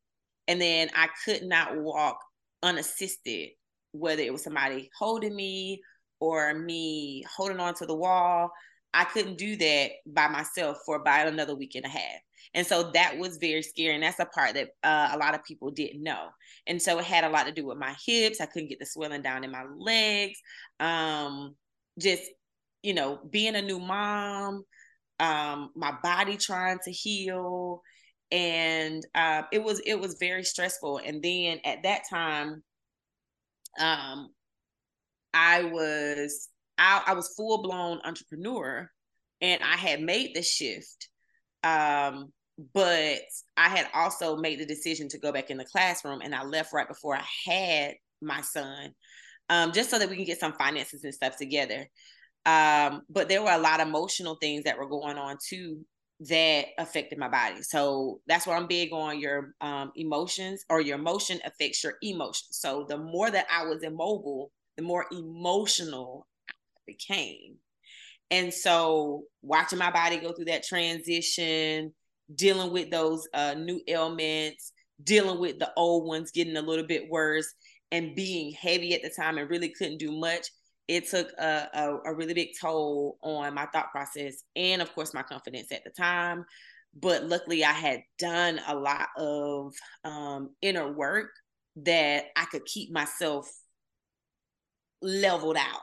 [0.47, 2.19] And then I could not walk
[2.63, 3.51] unassisted,
[3.93, 5.83] whether it was somebody holding me
[6.21, 8.51] or me holding on to the wall.
[8.95, 12.21] I couldn't do that by myself for about another week and a half.
[12.55, 13.95] And so that was very scary.
[13.95, 16.29] And that's a part that uh, a lot of people didn't know.
[16.67, 18.41] And so it had a lot to do with my hips.
[18.41, 20.39] I couldn't get the swelling down in my legs.
[20.81, 21.55] Um,
[21.99, 22.23] just,
[22.83, 24.65] you know, being a new mom,
[25.21, 27.83] um, my body trying to heal.
[28.31, 31.01] And uh, it was it was very stressful.
[31.05, 32.63] And then at that time,
[33.81, 34.31] um,
[35.33, 38.91] I was I, I was full blown entrepreneur,
[39.41, 41.09] and I had made the shift
[41.63, 42.33] um,
[42.75, 43.21] but
[43.57, 46.73] I had also made the decision to go back in the classroom and I left
[46.73, 48.93] right before I had my son,
[49.49, 51.87] um, just so that we can get some finances and stuff together.
[52.47, 55.85] Um, but there were a lot of emotional things that were going on too
[56.21, 57.63] that affected my body.
[57.63, 62.49] So that's why I'm big on your um, emotions or your emotion affects your emotions.
[62.51, 66.55] So the more that I was immobile, the more emotional I
[66.87, 67.57] became.
[68.31, 71.95] And so watching my body go through that transition,
[72.35, 77.09] dealing with those uh, new ailments, dealing with the old ones getting a little bit
[77.09, 77.53] worse,
[77.91, 80.49] and being heavy at the time and really couldn't do much.
[80.89, 85.15] It took a, a, a really big toll on my thought process and, of course,
[85.15, 86.45] my confidence at the time.
[86.95, 91.31] But luckily, I had done a lot of um, inner work
[91.77, 93.51] that I could keep myself
[95.01, 95.81] leveled out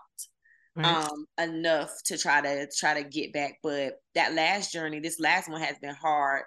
[0.75, 0.85] right.
[0.85, 5.49] um enough to try to try to get back but that last journey this last
[5.49, 6.43] one has been hard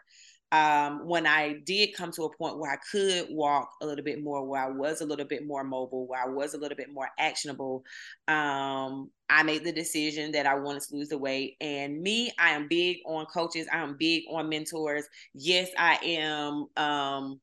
[0.50, 4.22] um, when I did come to a point where I could walk a little bit
[4.22, 6.92] more, where I was a little bit more mobile, where I was a little bit
[6.92, 7.84] more actionable,
[8.28, 11.56] um, I made the decision that I wanted to lose the weight.
[11.60, 13.66] And me, I am big on coaches.
[13.70, 15.06] I am big on mentors.
[15.34, 17.40] Yes, I am um,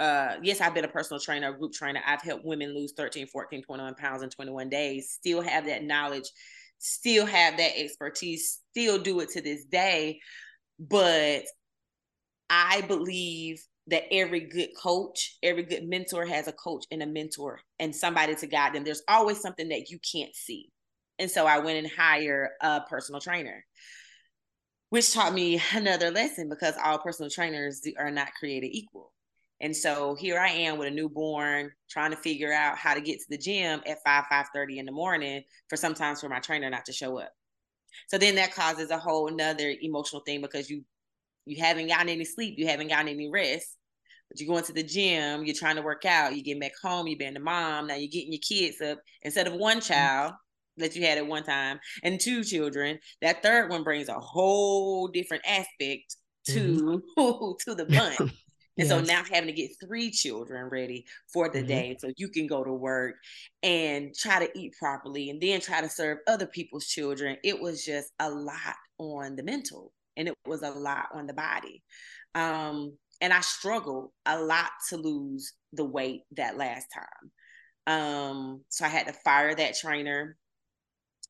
[0.00, 2.00] uh, yes, I've been a personal trainer, a group trainer.
[2.06, 6.30] I've helped women lose 13, 14, 21 pounds in 21 days, still have that knowledge,
[6.78, 10.20] still have that expertise, still do it to this day.
[10.78, 11.44] But
[12.50, 17.60] I believe that every good coach, every good mentor has a coach and a mentor
[17.78, 18.84] and somebody to guide them.
[18.84, 20.70] There's always something that you can't see.
[21.18, 23.64] And so I went and hired a personal trainer.
[24.90, 29.12] which taught me another lesson because all personal trainers are not created equal.
[29.60, 33.18] And so here I am with a newborn trying to figure out how to get
[33.18, 36.70] to the gym at 5, 5 30 in the morning for sometimes for my trainer
[36.70, 37.32] not to show up.
[38.08, 40.84] So then that causes a whole nother emotional thing because you
[41.46, 43.76] you haven't gotten any sleep, you haven't gotten any rest.
[44.28, 47.08] But you're going to the gym, you're trying to work out, you get back home,
[47.08, 49.92] you're being a mom, now you're getting your kids up instead of one mm-hmm.
[49.92, 50.34] child
[50.76, 52.98] that you had at one time and two children.
[53.22, 57.52] That third one brings a whole different aspect to mm-hmm.
[57.58, 58.32] to the bunch.
[58.80, 58.98] And yes.
[58.98, 61.68] so now having to get three children ready for the mm-hmm.
[61.68, 63.16] day so you can go to work
[63.62, 67.36] and try to eat properly and then try to serve other people's children.
[67.44, 71.34] It was just a lot on the mental and it was a lot on the
[71.34, 71.82] body.
[72.34, 77.30] Um, and I struggled a lot to lose the weight that last time.
[77.86, 80.38] Um, so I had to fire that trainer.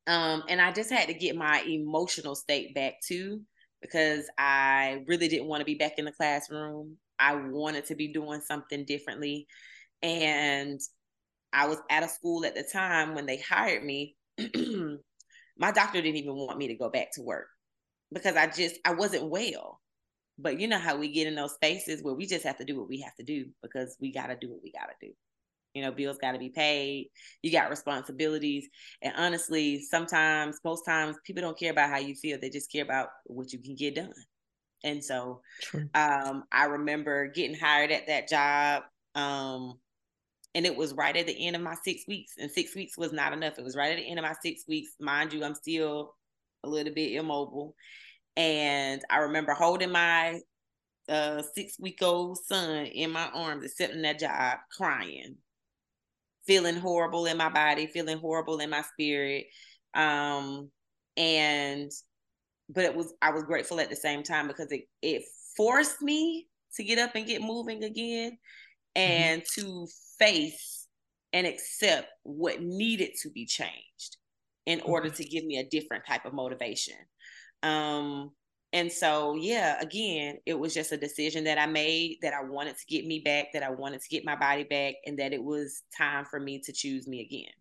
[0.07, 3.41] Um, and I just had to get my emotional state back too
[3.83, 6.97] because I really didn't want to be back in the classroom.
[7.21, 9.47] I wanted to be doing something differently.
[10.03, 10.81] And
[11.53, 14.17] I was at a school at the time when they hired me.
[15.59, 17.47] my doctor didn't even want me to go back to work
[18.13, 19.81] because I just I wasn't well.
[20.39, 22.79] But you know how we get in those spaces where we just have to do
[22.79, 25.13] what we have to do because we got to do what we got to do.
[25.75, 27.11] You know, bills got to be paid.
[27.43, 28.67] You got responsibilities.
[29.03, 32.39] And honestly, sometimes, most times, people don't care about how you feel.
[32.41, 34.13] They just care about what you can get done.
[34.83, 35.43] And so
[35.95, 38.83] um, I remember getting hired at that job.
[39.15, 39.79] Um,
[40.55, 42.35] and it was right at the end of my six weeks.
[42.39, 43.59] And six weeks was not enough.
[43.59, 44.93] It was right at the end of my six weeks.
[45.01, 46.15] Mind you, I'm still
[46.65, 47.75] a little bit immobile.
[48.37, 50.41] And I remember holding my
[51.09, 55.37] uh, six week old son in my arms, accepting that job, crying,
[56.47, 59.47] feeling horrible in my body, feeling horrible in my spirit.
[59.95, 60.71] Um,
[61.17, 61.91] and
[62.73, 65.25] but it was I was grateful at the same time because it it
[65.57, 69.01] forced me to get up and get moving again mm-hmm.
[69.01, 69.61] and mm-hmm.
[69.61, 70.87] to face
[71.33, 74.17] and accept what needed to be changed
[74.67, 75.17] in order mm-hmm.
[75.17, 76.97] to give me a different type of motivation.
[77.63, 78.31] Um
[78.73, 82.77] and so yeah, again, it was just a decision that I made that I wanted
[82.79, 85.43] to get me back, that I wanted to get my body back and that it
[85.43, 87.53] was time for me to choose me again.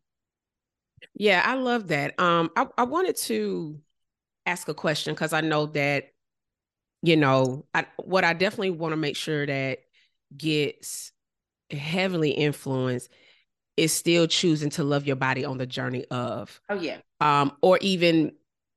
[1.16, 2.20] Yeah, I love that.
[2.20, 3.80] Um I, I wanted to
[4.46, 6.12] ask a question because I know that,
[7.02, 9.80] you know, I, what I definitely want to make sure that
[10.36, 11.12] gets
[11.72, 13.10] heavily influenced
[13.78, 16.60] is still choosing to love your body on the journey of.
[16.70, 16.98] Oh yeah.
[17.22, 18.34] Um, or even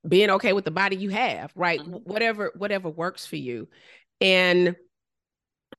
[0.07, 1.81] being okay with the body you have, right?
[1.81, 2.11] Mm-hmm.
[2.11, 3.69] Whatever, whatever works for you.
[4.21, 4.77] And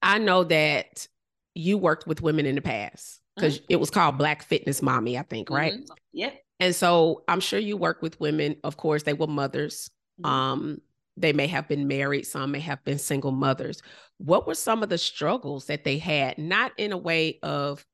[0.01, 1.07] I know that
[1.55, 3.65] you worked with women in the past because mm-hmm.
[3.69, 5.73] it was called Black Fitness Mommy, I think, right?
[5.73, 5.93] Mm-hmm.
[6.13, 6.42] Yep.
[6.63, 8.55] And so I'm sure you work with women.
[8.63, 9.91] Of course, they were mothers.
[10.21, 10.33] Mm-hmm.
[10.33, 10.81] Um,
[11.17, 13.81] they may have been married, some may have been single mothers.
[14.17, 16.37] What were some of the struggles that they had?
[16.37, 17.85] Not in a way of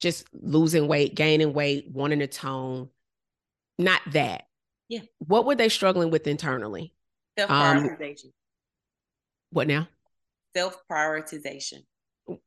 [0.00, 2.88] just losing weight, gaining weight, wanting to tone,
[3.78, 4.48] not that.
[4.88, 5.02] Yeah.
[5.18, 6.92] What were they struggling with internally?
[7.38, 8.24] Self prioritization.
[8.24, 8.32] Um,
[9.50, 9.86] what now?
[10.56, 11.84] Self prioritization.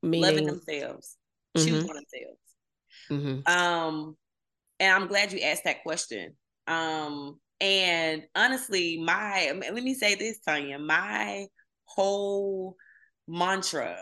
[0.02, 1.16] Loving themselves,
[1.56, 1.66] mm-hmm.
[1.66, 2.42] choosing themselves.
[3.10, 3.48] Mm-hmm.
[3.48, 4.18] Um,
[4.84, 6.36] and I'm glad you asked that question.
[6.68, 11.48] Um, and honestly, my let me say this, Tonya, my
[11.86, 12.76] whole
[13.28, 13.98] mantra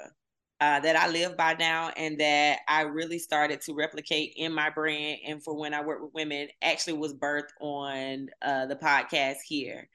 [0.60, 4.72] uh, that I live by now and that I really started to replicate in my
[4.72, 9.38] brand and for when I work with women actually was birthed on uh, the podcast
[9.46, 9.88] here.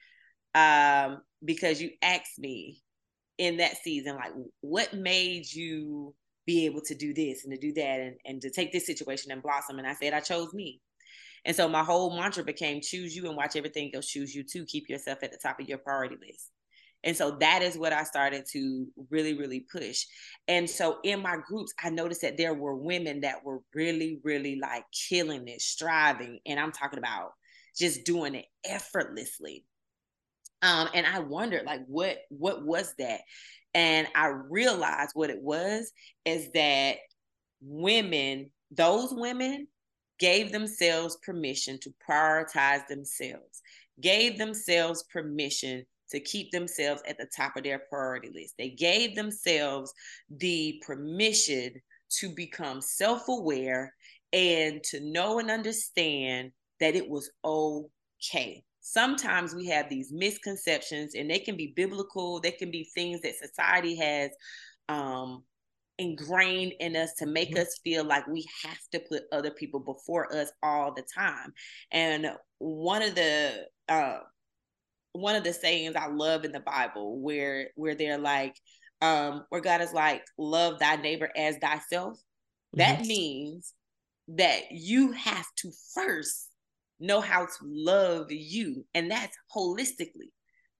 [0.55, 2.81] Um, because you asked me
[3.37, 6.15] in that season, like, what made you
[6.47, 9.31] be able to do this and to do that and, and to take this situation
[9.31, 9.77] and blossom.
[9.77, 10.81] And I said, I chose me.
[11.45, 14.65] And so my whole mantra became choose you and watch everything else choose you to
[14.65, 16.49] Keep yourself at the top of your priority list.
[17.03, 20.03] And so that is what I started to really, really push.
[20.47, 24.57] And so in my groups, I noticed that there were women that were really, really
[24.59, 26.39] like killing it, striving.
[26.45, 27.31] And I'm talking about
[27.77, 29.63] just doing it effortlessly.
[30.63, 33.21] Um, and I wondered like what what was that?
[33.77, 35.91] And I realized what it was
[36.25, 36.95] is that
[37.61, 39.67] women, those women
[40.17, 43.61] gave themselves permission to prioritize themselves,
[44.01, 48.55] gave themselves permission to keep themselves at the top of their priority list.
[48.57, 49.93] They gave themselves
[50.27, 51.73] the permission
[52.17, 53.93] to become self aware
[54.33, 61.29] and to know and understand that it was okay sometimes we have these misconceptions and
[61.29, 64.31] they can be biblical they can be things that society has
[64.89, 65.43] um
[65.99, 67.61] ingrained in us to make mm-hmm.
[67.61, 71.51] us feel like we have to put other people before us all the time
[71.91, 72.27] and
[72.59, 74.19] one of the uh
[75.17, 78.55] one of the sayings I love in the Bible where where they're like,
[79.01, 82.13] um, where God is like, love thy neighbor as thyself.
[82.13, 82.79] Mm-hmm.
[82.79, 83.73] That means
[84.29, 86.49] that you have to first
[86.99, 88.85] know how to love you.
[88.93, 90.31] And that's holistically.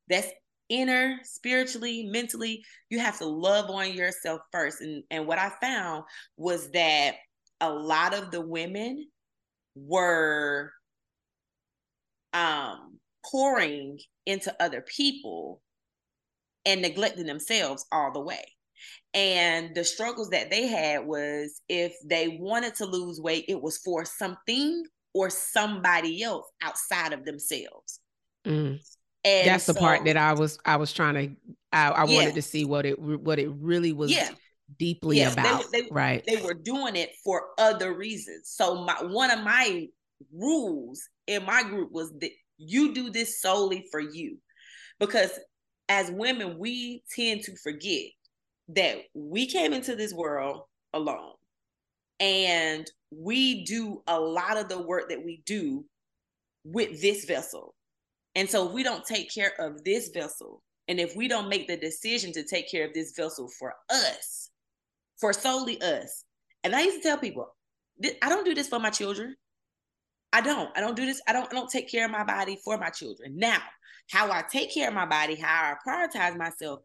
[0.09, 0.27] That's
[0.69, 2.63] inner, spiritually, mentally.
[2.89, 4.81] You have to love on yourself first.
[4.81, 6.03] And, and what I found
[6.37, 7.15] was that
[7.61, 9.07] a lot of the women
[9.75, 10.71] were
[12.33, 12.97] um
[13.31, 15.61] pouring into other people
[16.65, 18.43] and neglecting themselves all the way.
[19.13, 23.77] And the struggles that they had was if they wanted to lose weight, it was
[23.77, 24.83] for something
[25.17, 27.99] or somebody else outside of themselves.
[28.45, 28.79] Mm.
[29.25, 31.35] And that's so, the part that I was I was trying to
[31.73, 32.15] I, I yeah.
[32.15, 34.29] wanted to see what it what it really was yeah.
[34.77, 35.65] deeply about.
[35.71, 36.23] They, they, right.
[36.27, 38.51] They were doing it for other reasons.
[38.55, 39.87] So my one of my
[40.31, 44.37] rules in my group was that you do this solely for you.
[44.99, 45.31] Because
[45.89, 48.11] as women, we tend to forget
[48.69, 50.61] that we came into this world
[50.93, 51.33] alone
[52.19, 55.85] and we do a lot of the work that we do
[56.63, 57.73] with this vessel.
[58.35, 61.67] And so if we don't take care of this vessel, and if we don't make
[61.67, 64.49] the decision to take care of this vessel for us,
[65.19, 66.23] for solely us,
[66.63, 67.55] and I used to tell people,
[68.21, 69.35] I don't do this for my children.
[70.33, 70.69] I don't.
[70.75, 71.21] I don't do this.
[71.27, 71.47] I don't.
[71.49, 73.37] I don't take care of my body for my children.
[73.37, 73.59] Now,
[74.11, 76.81] how I take care of my body, how I prioritize myself,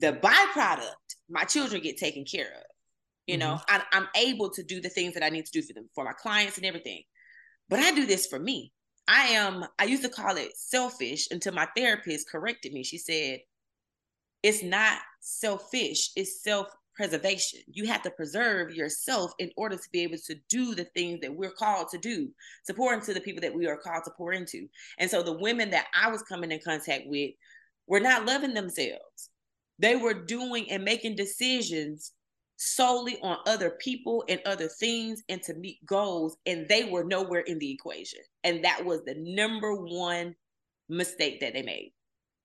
[0.00, 2.65] the byproduct, my children get taken care of.
[3.26, 3.48] You mm-hmm.
[3.48, 5.88] know, I, I'm able to do the things that I need to do for them,
[5.94, 7.02] for my clients and everything.
[7.68, 8.72] But I do this for me.
[9.08, 9.64] I am.
[9.78, 12.82] I used to call it selfish until my therapist corrected me.
[12.82, 13.40] She said,
[14.42, 16.10] "It's not selfish.
[16.16, 17.60] It's self preservation.
[17.66, 21.34] You have to preserve yourself in order to be able to do the things that
[21.34, 22.30] we're called to do,
[22.66, 24.66] to pour into the people that we are called to pour into.
[24.98, 27.32] And so the women that I was coming in contact with
[27.86, 29.30] were not loving themselves.
[29.78, 32.12] They were doing and making decisions
[32.56, 37.40] solely on other people and other things and to meet goals, and they were nowhere
[37.40, 38.20] in the equation.
[38.44, 40.34] And that was the number one
[40.88, 41.92] mistake that they made.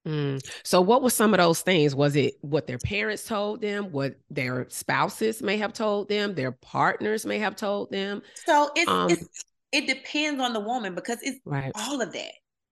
[0.07, 0.41] Mm.
[0.63, 1.95] So, what were some of those things?
[1.95, 6.51] Was it what their parents told them, what their spouses may have told them, their
[6.51, 8.23] partners may have told them?
[8.45, 11.71] So, it's, um, it's it depends on the woman because it's right.
[11.75, 12.31] all of that.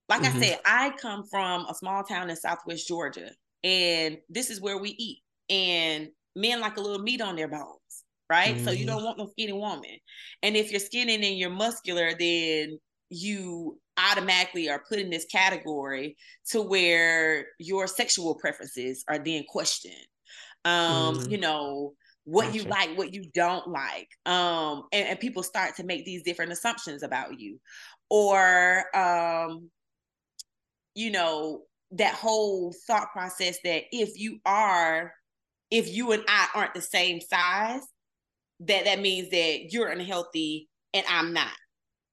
[0.10, 0.38] Like mm-hmm.
[0.38, 3.30] I said, I come from a small town in Southwest Georgia,
[3.64, 5.20] and this is where we eat.
[5.50, 8.56] And men like a little meat on their bones, right?
[8.56, 8.66] Mm-hmm.
[8.66, 8.96] So you mm-hmm.
[8.96, 9.98] don't want no skinny woman.
[10.44, 16.16] And if you're skinny and you're muscular, then you automatically are put in this category
[16.50, 19.96] to where your sexual preferences are then questioned.
[20.66, 21.32] Um, mm.
[21.32, 22.58] you know, what gotcha.
[22.58, 24.10] you like, what you don't like.
[24.26, 27.60] Um, and, and people start to make these different assumptions about you.
[28.10, 29.70] Or um,
[30.96, 31.62] you know,
[31.92, 35.14] that whole thought process that if you are,
[35.72, 37.82] if you and I aren't the same size,
[38.62, 41.52] that that means that you're unhealthy and I'm not.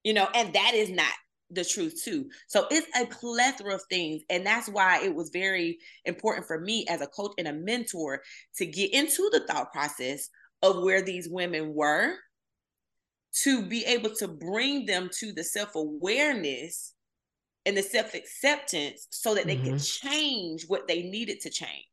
[0.04, 1.12] You know, and that is not
[1.50, 2.28] the truth too.
[2.48, 4.22] So it's a plethora of things.
[4.30, 8.22] And that's why it was very important for me as a coach and a mentor
[8.56, 10.28] to get into the thought process
[10.62, 12.14] of where these women were,
[13.42, 16.94] to be able to bring them to the self awareness
[17.66, 19.72] and the self acceptance so that they mm-hmm.
[19.72, 21.86] could change what they needed to change.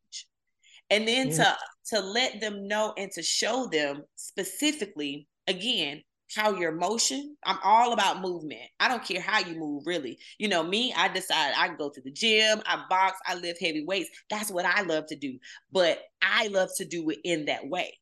[0.90, 1.36] And then yeah.
[1.36, 1.56] to
[1.86, 6.02] to let them know and to show them specifically again
[6.34, 8.62] how your motion i'm all about movement.
[8.80, 10.18] I don't care how you move really.
[10.38, 13.84] You know me i decide i go to the gym i box i lift heavy
[13.84, 14.10] weights.
[14.30, 15.38] That's what i love to do.
[15.70, 17.98] But i love to do it in that way.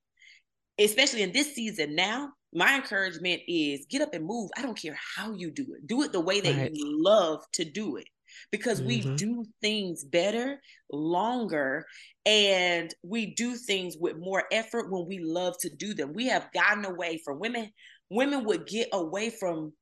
[0.78, 4.50] Especially in this season now my encouragement is get up and move.
[4.56, 5.86] I don't care how you do it.
[5.86, 6.70] Do it the way that right.
[6.72, 8.06] you love to do it
[8.50, 8.88] because mm-hmm.
[8.88, 10.60] we do things better
[10.90, 11.84] longer
[12.26, 16.50] and we do things with more effort when we love to do them we have
[16.52, 17.70] gotten away from women
[18.12, 19.72] women would get away from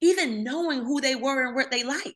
[0.00, 2.14] even knowing who they were and what they liked.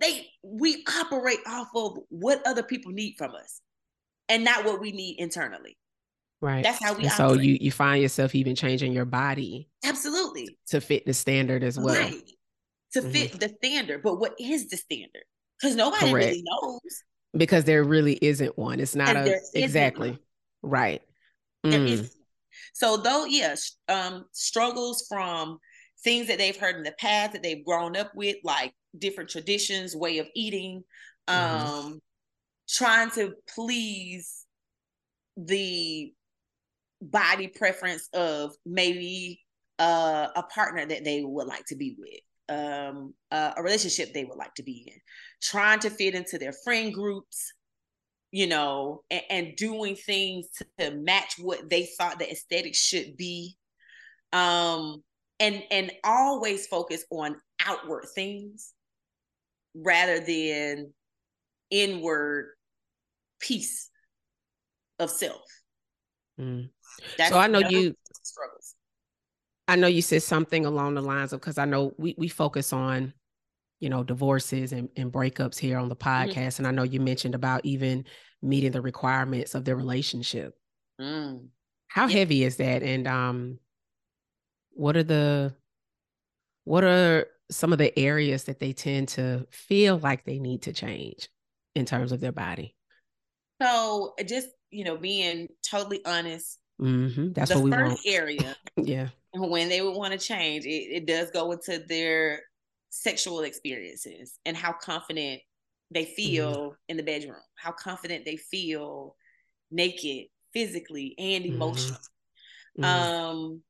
[0.00, 3.60] They we operate off of what other people need from us
[4.28, 5.76] and not what we need internally.
[6.40, 6.64] Right.
[6.64, 9.68] That's how we and So you you find yourself even changing your body.
[9.84, 10.56] Absolutely.
[10.68, 11.94] To fit the standard as well.
[11.94, 12.22] Right.
[12.94, 13.10] To mm-hmm.
[13.10, 14.02] fit the standard.
[14.02, 15.24] But what is the standard?
[15.60, 16.26] Because nobody Correct.
[16.26, 16.80] really knows.
[17.34, 18.80] Because there really isn't one.
[18.80, 20.10] It's not and a exactly.
[20.10, 20.18] One.
[20.62, 21.02] Right.
[21.64, 22.10] Mm.
[22.74, 25.58] So though, yes, um, struggles from
[26.04, 29.96] things that they've heard in the past that they've grown up with, like different traditions,
[29.96, 30.82] way of eating,
[31.28, 31.64] mm-hmm.
[31.64, 31.96] um, mm-hmm.
[32.68, 34.44] trying to please
[35.36, 36.12] the
[37.00, 39.40] body preference of maybe
[39.78, 42.20] uh, a partner that they would like to be with.
[42.48, 45.00] Um, uh, a relationship they would like to be in,
[45.42, 47.52] trying to fit into their friend groups,
[48.30, 53.16] you know, and, and doing things to, to, match what they thought the aesthetic should
[53.16, 53.56] be.
[54.32, 55.02] Um,
[55.40, 57.36] and and always focus on
[57.66, 58.72] outward things
[59.74, 60.92] rather than
[61.70, 62.50] inward
[63.40, 63.90] peace
[64.98, 65.42] of self.
[66.40, 66.70] Mm.
[67.28, 68.74] so I know you struggles.
[69.68, 72.72] I know you said something along the lines of because I know we we focus
[72.72, 73.14] on,
[73.80, 76.30] you know, divorces and, and breakups here on the mm-hmm.
[76.30, 76.34] podcast.
[76.34, 76.60] Mm-hmm.
[76.60, 78.04] And I know you mentioned about even
[78.42, 80.54] meeting the requirements of the relationship.
[81.00, 81.48] Mm.
[81.88, 82.82] How heavy is that?
[82.82, 83.58] And um
[84.74, 85.54] what are the
[86.64, 90.72] what are some of the areas that they tend to feel like they need to
[90.72, 91.28] change
[91.74, 92.74] in terms of their body?
[93.60, 97.32] So just you know, being totally honest, mm-hmm.
[97.32, 98.00] that's the what we first want.
[98.06, 98.56] area.
[98.76, 102.40] yeah, when they would want to change, it, it does go into their
[102.90, 105.40] sexual experiences and how confident
[105.90, 106.14] they mm-hmm.
[106.14, 106.74] feel mm-hmm.
[106.88, 109.16] in the bedroom, how confident they feel
[109.70, 111.54] naked, physically and mm-hmm.
[111.54, 111.98] emotionally.
[112.78, 112.84] Mm-hmm.
[112.84, 113.62] Um,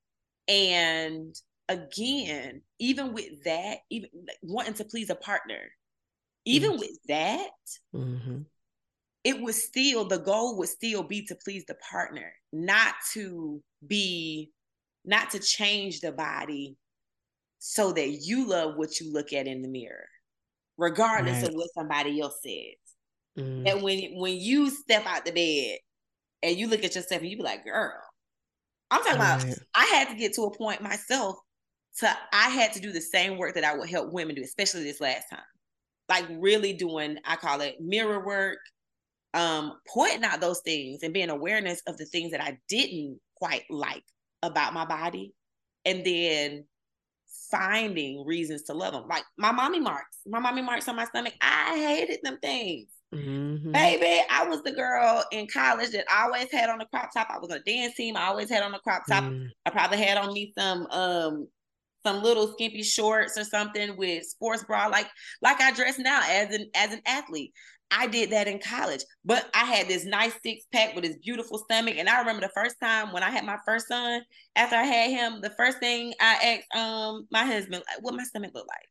[0.49, 1.35] and
[1.69, 4.11] again, even with that, even
[4.43, 5.71] wanting to please a partner,
[6.45, 6.81] even mm-hmm.
[6.81, 7.51] with that,
[7.95, 8.39] mm-hmm.
[9.25, 14.51] it was still the goal would still be to please the partner, not to be
[15.05, 16.77] not to change the body
[17.59, 20.07] so that you love what you look at in the mirror,
[20.77, 21.49] regardless right.
[21.49, 23.45] of what somebody else says.
[23.45, 23.71] Mm.
[23.71, 25.79] And when when you step out the bed
[26.43, 27.95] and you look at yourself and you be like, girl,
[28.91, 29.43] I'm talking right.
[29.43, 31.37] about I had to get to a point myself
[31.99, 34.85] to I had to do the same work that I would help women do, especially
[34.85, 35.41] this last time.
[36.09, 38.59] Like really doing, I call it mirror work,
[39.35, 43.63] um, pointing out those things and being awareness of the things that I didn't quite
[43.71, 44.03] like
[44.43, 45.35] about my body
[45.85, 46.65] and then
[47.51, 49.07] finding reasons to love them.
[49.09, 51.35] Like my mommy marks, my mommy marks on my stomach.
[51.41, 52.89] I hated them things.
[53.15, 53.73] Mm-hmm.
[53.73, 57.29] Baby, I was the girl in college that always had on a crop top.
[57.31, 58.17] I was on a dance team.
[58.17, 59.25] I always had on a crop top.
[59.25, 59.49] Mm.
[59.67, 61.49] I probably had on me some um
[62.05, 65.07] some little skimpy shorts or something with sports bra, like
[65.43, 67.53] like I dress now as an as an athlete.
[67.95, 71.59] I did that in college, but I had this nice six pack with this beautiful
[71.59, 71.97] stomach.
[71.99, 74.23] And I remember the first time when I had my first son,
[74.57, 78.53] after I had him, the first thing I asked um my husband, what my stomach
[78.55, 78.89] look like?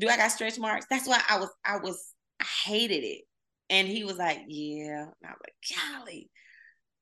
[0.00, 0.86] Do I got stretch marks?
[0.88, 3.24] That's why I was, I was, I hated it.
[3.68, 5.02] And he was like, yeah.
[5.02, 6.30] And I was like, golly.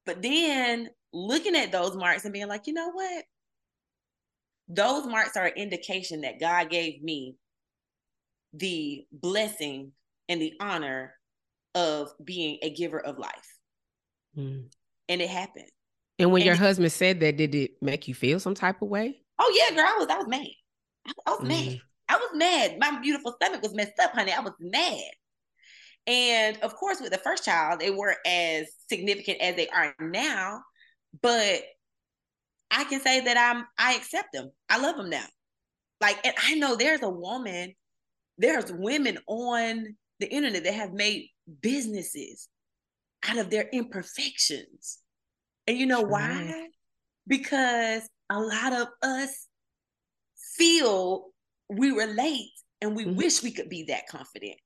[0.04, 3.24] But then looking at those marks and being like, you know what?
[4.68, 7.36] Those marks are an indication that God gave me
[8.52, 9.92] the blessing
[10.32, 11.14] and the honor
[11.74, 13.56] of being a giver of life.
[14.36, 14.64] Mm.
[15.08, 15.68] And it happened.
[16.18, 18.82] And when and your it, husband said that, did it make you feel some type
[18.82, 19.20] of way?
[19.38, 20.46] Oh yeah, girl, I was I was mad.
[21.06, 21.48] I, I was mm.
[21.48, 21.80] mad.
[22.08, 22.78] I was mad.
[22.78, 24.32] My beautiful stomach was messed up, honey.
[24.32, 25.10] I was mad.
[26.06, 30.62] And of course, with the first child, they weren't as significant as they are now.
[31.22, 31.62] But
[32.70, 34.50] I can say that I'm I accept them.
[34.68, 35.26] I love them now.
[36.00, 37.74] Like, and I know there's a woman,
[38.38, 41.28] there's women on the internet that have made
[41.60, 42.48] businesses
[43.28, 44.98] out of their imperfections.
[45.66, 46.08] And you know sure.
[46.08, 46.68] why?
[47.26, 49.48] Because a lot of us
[50.56, 51.26] feel
[51.68, 52.50] we relate
[52.80, 53.16] and we mm-hmm.
[53.16, 54.56] wish we could be that confident.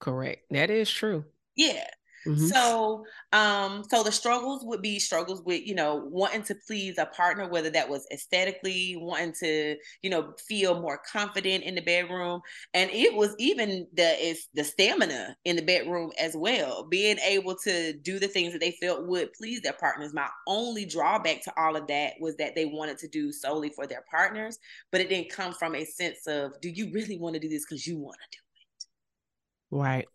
[0.00, 0.42] Correct.
[0.50, 1.24] That is true.
[1.56, 1.86] Yeah.
[2.26, 2.46] Mm-hmm.
[2.46, 7.06] So, um, so the struggles would be struggles with, you know, wanting to please a
[7.06, 12.40] partner, whether that was aesthetically, wanting to, you know, feel more confident in the bedroom.
[12.74, 17.54] And it was even the is the stamina in the bedroom as well, being able
[17.64, 20.12] to do the things that they felt would please their partners.
[20.12, 23.86] My only drawback to all of that was that they wanted to do solely for
[23.86, 24.58] their partners,
[24.90, 27.64] but it didn't come from a sense of, do you really want to do this
[27.64, 29.82] because you want to do it?
[29.82, 30.06] Right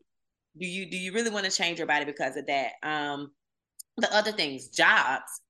[0.58, 2.74] do you do you really want to change your body because of that?
[2.84, 3.32] Um
[3.98, 5.42] the other things jobs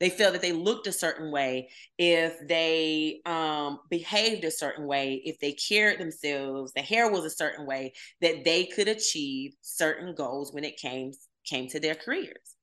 [0.00, 5.20] they feel that they looked a certain way if they um, behaved a certain way
[5.24, 10.14] if they cared themselves the hair was a certain way that they could achieve certain
[10.14, 11.12] goals when it came
[11.44, 12.56] came to their careers.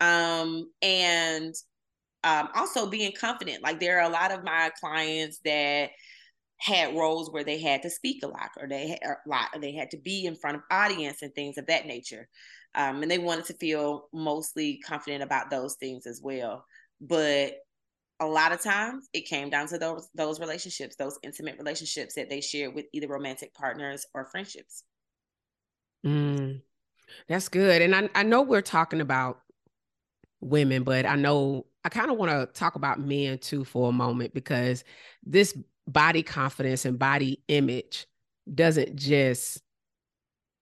[0.00, 1.54] Um, and
[2.24, 5.90] um, also being confident like there are a lot of my clients that
[6.62, 9.60] had roles where they had to speak a lot or they had a lot or
[9.60, 12.28] they had to be in front of audience and things of that nature.
[12.76, 16.64] Um, and they wanted to feel mostly confident about those things as well.
[17.00, 17.54] But
[18.20, 22.30] a lot of times it came down to those those relationships those intimate relationships that
[22.30, 24.84] they shared with either romantic partners or friendships.
[26.06, 26.62] Mm,
[27.28, 27.82] that's good.
[27.82, 29.42] And I, I know we're talking about
[30.40, 33.92] women but i know i kind of want to talk about men too for a
[33.92, 34.82] moment because
[35.22, 35.56] this
[35.86, 38.06] body confidence and body image
[38.52, 39.60] doesn't just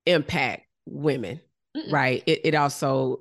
[0.06, 1.40] impact women,
[1.76, 1.92] Mm-mm.
[1.92, 2.22] right?
[2.26, 3.20] It, it also,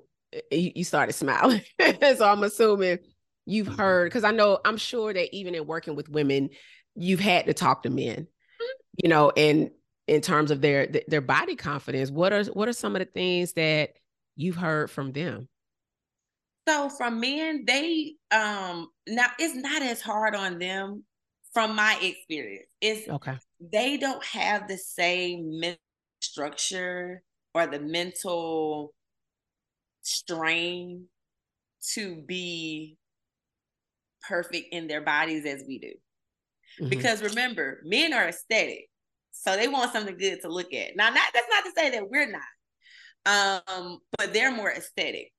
[0.52, 1.62] you, you started smiling.
[2.18, 3.00] so I'm assuming
[3.46, 6.50] you've heard, because I know, I'm sure that even in working with women,
[6.96, 8.66] you've had to talk to men, mm-hmm.
[9.04, 9.72] you know, and
[10.08, 13.54] in terms of their their body confidence, what are what are some of the things
[13.54, 13.92] that
[14.36, 15.48] you've heard from them?
[16.68, 21.04] So from men, they um now it's not as hard on them
[21.54, 22.70] from my experience.
[22.82, 23.38] It's okay.
[23.60, 25.80] They don't have the same mental
[26.22, 27.24] structure
[27.54, 28.94] or the mental
[30.02, 31.06] strain
[31.94, 32.98] to be
[34.28, 35.94] perfect in their bodies as we do.
[36.80, 36.90] Mm-hmm.
[36.90, 38.90] Because remember, men are aesthetic.
[39.32, 40.96] So they want something good to look at.
[40.96, 45.32] Now, not, that's not to say that we're not, um, but they're more aesthetic.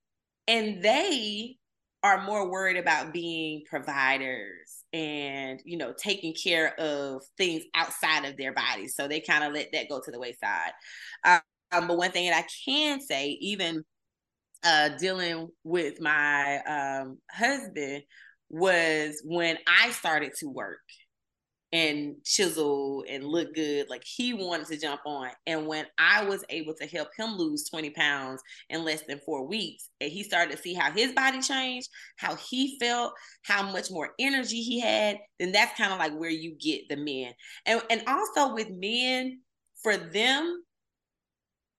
[0.48, 1.56] And they
[2.02, 8.36] are more worried about being providers and you know taking care of things outside of
[8.36, 8.94] their bodies.
[8.96, 10.72] So they kind of let that go to the wayside.
[11.24, 11.40] Um,
[11.72, 13.84] but one thing that i can say even
[14.62, 18.02] uh, dealing with my um, husband
[18.50, 20.80] was when i started to work
[21.72, 23.88] and chisel and look good.
[23.88, 25.30] Like he wanted to jump on.
[25.46, 29.46] And when I was able to help him lose 20 pounds in less than four
[29.46, 33.12] weeks, and he started to see how his body changed, how he felt,
[33.42, 36.96] how much more energy he had, then that's kind of like where you get the
[36.96, 37.32] men.
[37.66, 39.40] And and also with men,
[39.82, 40.62] for them,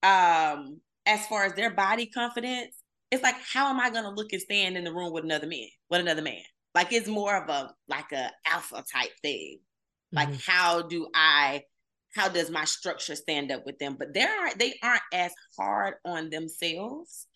[0.03, 2.75] um, as far as their body confidence,
[3.11, 5.67] it's like, how am I gonna look and stand in the room with another man,
[5.89, 6.41] with another man?
[6.73, 9.59] Like it's more of a like a alpha type thing
[10.11, 10.51] like mm-hmm.
[10.51, 11.63] how do I
[12.15, 13.95] how does my structure stand up with them?
[13.97, 17.27] But they are they aren't as hard on themselves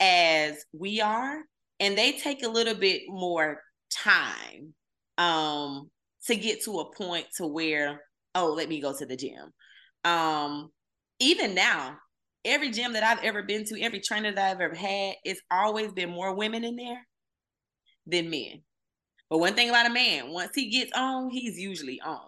[0.00, 1.40] as we are.
[1.80, 3.60] And they take a little bit more
[3.90, 4.74] time
[5.18, 5.90] um
[6.26, 8.00] to get to a point to where,
[8.34, 9.52] oh, let me go to the gym.
[10.04, 10.70] Um,
[11.18, 11.96] even now,
[12.44, 15.92] every gym that I've ever been to, every trainer that I've ever had, it's always
[15.92, 17.06] been more women in there
[18.06, 18.62] than men.
[19.32, 22.20] But one thing about a man, once he gets on, he's usually on.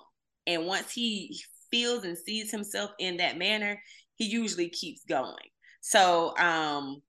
[0.46, 1.38] And once he
[1.70, 3.78] feels and sees himself in that manner,
[4.14, 5.36] he usually keeps going.
[5.82, 7.02] So, um,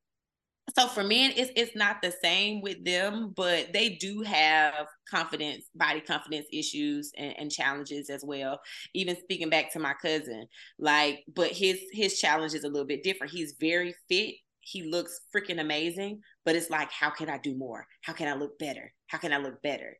[0.77, 5.63] so for men, it's it's not the same with them, but they do have confidence,
[5.73, 8.59] body confidence issues and, and challenges as well.
[8.93, 10.45] Even speaking back to my cousin,
[10.77, 13.31] like, but his his challenge is a little bit different.
[13.31, 14.35] He's very fit,
[14.65, 17.85] he looks freaking amazing, but it's like, how can I do more?
[18.01, 18.91] How can I look better?
[19.07, 19.95] How can I look better?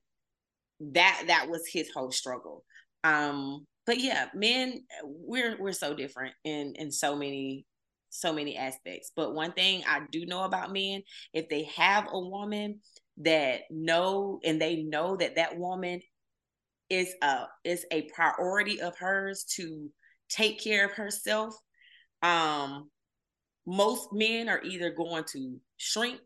[0.80, 2.66] That that was his whole struggle.
[3.04, 7.66] Um, but yeah, men, we're we're so different in in so many
[8.10, 9.12] so many aspects.
[9.16, 11.04] But one thing I do know about men,
[11.34, 12.80] if they have a woman
[13.18, 16.02] that know and they know that that woman
[16.90, 19.90] is a is a priority of hers to
[20.30, 21.56] take care of herself
[22.24, 22.90] um
[23.66, 26.22] most men are either going to shrink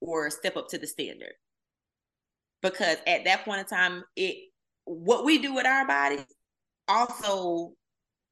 [0.00, 1.32] or step up to the standard.
[2.62, 4.36] Because at that point in time, it
[4.84, 6.26] what we do with our bodies
[6.88, 7.72] also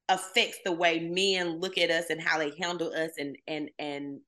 [0.08, 4.20] affects the way men look at us and how they handle us and and and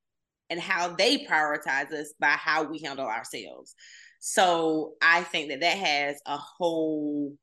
[0.50, 3.74] and how they prioritize us by how we handle ourselves.
[4.20, 7.34] So I think that that has a whole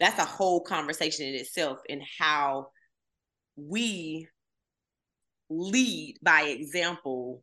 [0.00, 2.68] that's a whole conversation in itself in how
[3.56, 4.28] we
[5.52, 7.42] lead by example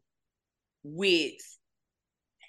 [0.84, 1.34] with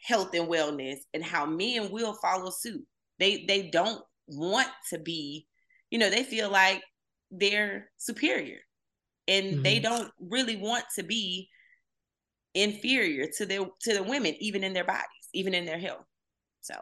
[0.02, 2.84] health and wellness and how men will follow suit.
[3.18, 5.46] They they don't want to be,
[5.90, 6.82] you know, they feel like
[7.30, 8.58] they're superior
[9.28, 9.62] and mm-hmm.
[9.62, 11.48] they don't really want to be
[12.54, 16.04] inferior to their to the women even in their bodies, even in their health.
[16.60, 16.74] So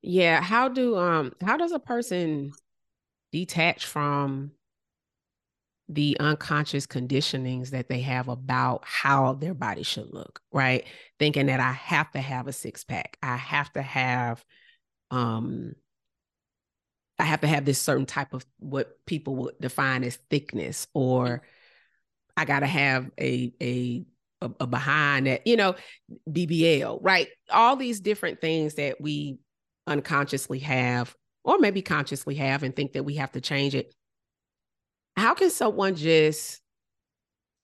[0.00, 2.52] yeah, how do um how does a person
[3.32, 4.52] detach from
[5.88, 10.84] the unconscious conditionings that they have about how their body should look, right?
[11.18, 14.44] Thinking that I have to have a six pack, I have to have,
[15.10, 15.74] um,
[17.18, 21.42] I have to have this certain type of what people would define as thickness, or
[22.36, 24.04] I got to have a a
[24.58, 25.76] a, behind that, you know,
[26.28, 27.28] BBL, right?
[27.50, 29.38] All these different things that we
[29.86, 31.14] unconsciously have,
[31.44, 33.94] or maybe consciously have, and think that we have to change it
[35.16, 36.60] how can someone just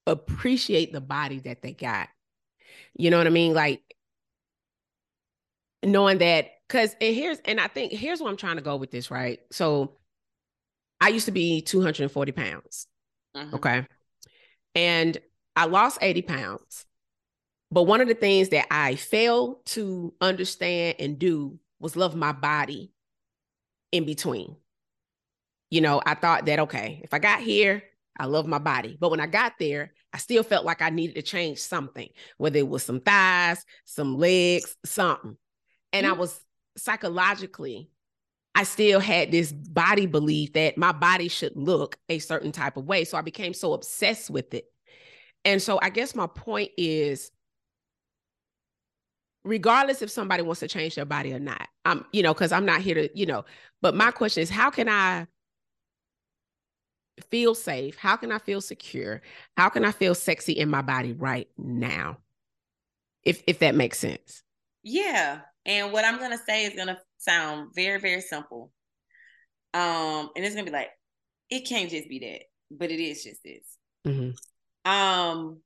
[0.05, 2.09] appreciate the body that they got?
[2.95, 3.53] You know what I mean?
[3.53, 3.81] Like
[5.83, 8.91] knowing that because and here's and I think here's where I'm trying to go with
[8.91, 9.39] this, right?
[9.51, 9.97] So
[11.01, 12.87] I used to be 240 pounds.
[13.35, 13.55] Mm-hmm.
[13.55, 13.85] Okay.
[14.75, 15.17] And
[15.55, 16.85] I lost 80 pounds.
[17.71, 22.31] But one of the things that I failed to understand and do was love my
[22.31, 22.91] body
[23.91, 24.55] in between.
[25.69, 27.83] You know, I thought that, okay, if I got here,
[28.19, 28.97] I love my body.
[28.99, 32.57] But when I got there, I still felt like I needed to change something, whether
[32.57, 35.37] it was some thighs, some legs, something.
[35.93, 36.15] And mm-hmm.
[36.15, 36.39] I was
[36.77, 37.89] psychologically,
[38.55, 42.85] I still had this body belief that my body should look a certain type of
[42.85, 43.05] way.
[43.05, 44.65] So I became so obsessed with it.
[45.45, 47.31] And so I guess my point is
[49.45, 51.67] regardless if somebody wants to change their body or not.
[51.85, 53.45] I'm, you know, because I'm not here to, you know,
[53.81, 55.27] but my question is how can I
[57.25, 57.97] feel safe?
[57.97, 59.21] How can I feel secure?
[59.57, 62.17] How can I feel sexy in my body right now?
[63.23, 64.43] If if that makes sense.
[64.83, 65.41] Yeah.
[65.65, 68.71] And what I'm gonna say is gonna sound very, very simple.
[69.73, 70.89] Um, and it's gonna be like,
[71.49, 72.41] it can't just be that,
[72.71, 73.77] but it is just this.
[74.07, 74.91] Mm-hmm.
[74.91, 75.61] Um,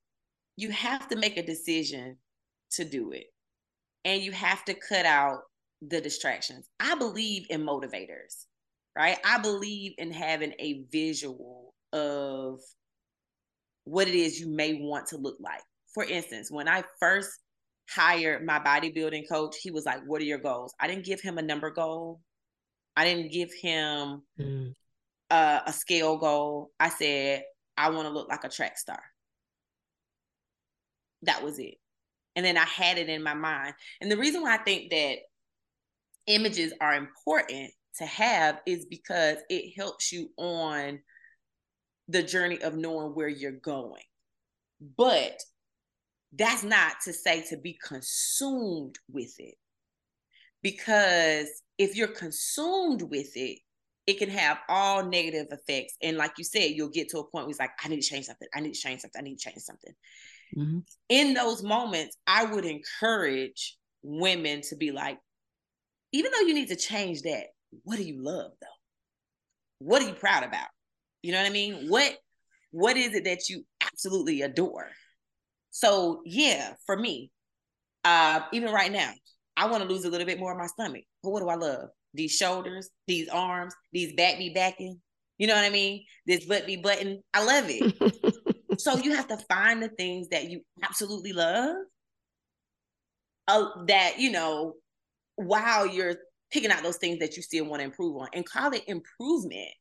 [0.56, 2.18] you have to make a decision
[2.72, 3.26] to do it.
[4.04, 5.40] And you have to cut out
[5.80, 6.68] the distractions.
[6.80, 8.46] I believe in motivators
[8.96, 9.18] right?
[9.24, 12.60] I believe in having a visual of
[13.84, 15.62] what it is you may want to look like.
[15.92, 17.30] For instance, when I first
[17.88, 20.74] hired my bodybuilding coach, he was like, What are your goals?
[20.80, 22.20] I didn't give him a number goal,
[22.96, 24.72] I didn't give him mm.
[25.30, 26.70] a, a scale goal.
[26.78, 27.44] I said,
[27.76, 29.02] I want to look like a track star.
[31.22, 31.74] That was it.
[32.36, 33.74] And then I had it in my mind.
[34.00, 35.16] And the reason why I think that
[36.26, 41.00] images are important to have is because it helps you on
[42.08, 44.02] the journey of knowing where you're going.
[44.96, 45.40] But
[46.32, 49.54] that's not to say to be consumed with it.
[50.62, 53.58] Because if you're consumed with it,
[54.06, 55.96] it can have all negative effects.
[56.02, 58.08] And like you said, you'll get to a point where it's like, I need to
[58.08, 58.48] change something.
[58.54, 59.18] I need to change something.
[59.18, 59.94] I need to change something.
[60.56, 60.78] Mm-hmm.
[61.08, 65.18] In those moments, I would encourage women to be like,
[66.12, 67.46] even though you need to change that,
[67.82, 68.66] what do you love though?
[69.78, 70.68] What are you proud about?
[71.22, 71.88] You know what I mean?
[71.88, 72.16] What
[72.70, 74.88] what is it that you absolutely adore?
[75.70, 77.30] So yeah, for me,
[78.04, 79.10] uh, even right now,
[79.56, 81.04] I want to lose a little bit more of my stomach.
[81.22, 81.88] But what do I love?
[82.12, 85.00] These shoulders, these arms, these back be backing.
[85.38, 86.04] You know what I mean?
[86.26, 87.22] This butt be button.
[87.32, 88.80] I love it.
[88.80, 91.76] so you have to find the things that you absolutely love.
[93.46, 94.74] Uh, that you know,
[95.36, 96.14] while you're
[96.54, 99.72] picking out those things that you still want to improve on and call it improvement.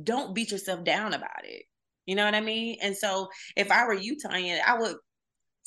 [0.00, 1.62] Don't beat yourself down about it.
[2.04, 2.76] You know what I mean?
[2.82, 4.96] And so if I were you, Tonya, I would,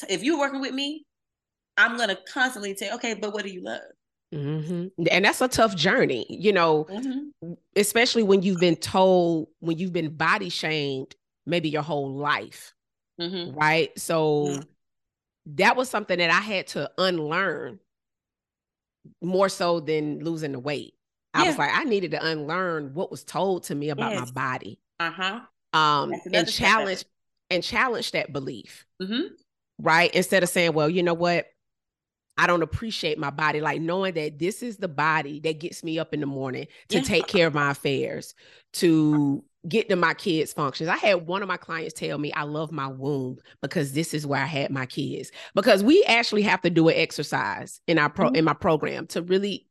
[0.07, 1.05] if you're working with me,
[1.77, 3.81] I'm going to constantly say, okay, but what do you love?
[4.33, 5.05] Mm-hmm.
[5.09, 7.53] And that's a tough journey, you know, mm-hmm.
[7.75, 11.15] especially when you've been told, when you've been body shamed
[11.47, 12.75] maybe your whole life.
[13.19, 13.57] Mm-hmm.
[13.57, 13.97] Right.
[13.97, 14.61] So mm-hmm.
[15.55, 17.79] that was something that I had to unlearn
[19.21, 20.93] more so than losing the weight.
[21.33, 21.49] I yeah.
[21.49, 24.27] was like, I needed to unlearn what was told to me about yes.
[24.27, 24.79] my body.
[24.99, 25.39] Uh-huh.
[25.73, 27.05] Um, and challenge
[27.49, 28.85] and challenge that belief.
[29.01, 29.33] Mm-hmm.
[29.79, 30.13] Right.
[30.13, 31.47] Instead of saying, well, you know what?
[32.37, 33.61] I don't appreciate my body.
[33.61, 36.97] Like knowing that this is the body that gets me up in the morning to
[36.97, 37.03] yeah.
[37.03, 38.33] take care of my affairs,
[38.73, 40.89] to get to my kids' functions.
[40.89, 44.25] I had one of my clients tell me I love my womb because this is
[44.25, 45.31] where I had my kids.
[45.53, 48.37] Because we actually have to do an exercise in our pro mm-hmm.
[48.37, 49.67] in my program to really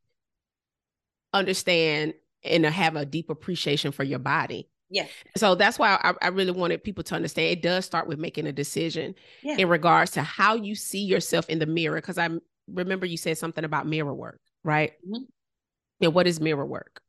[1.32, 2.14] understand
[2.45, 4.68] and have a deep appreciation for your body.
[4.91, 5.07] Yeah.
[5.36, 8.47] So that's why I, I, really wanted people to understand it does start with making
[8.47, 9.57] a decision yeah.
[9.59, 11.97] in regards to how you see yourself in the mirror.
[11.97, 12.30] Because I
[12.72, 14.93] remember you said something about mirror work, right?
[15.07, 15.24] Mm-hmm.
[16.01, 17.03] And what is mirror work?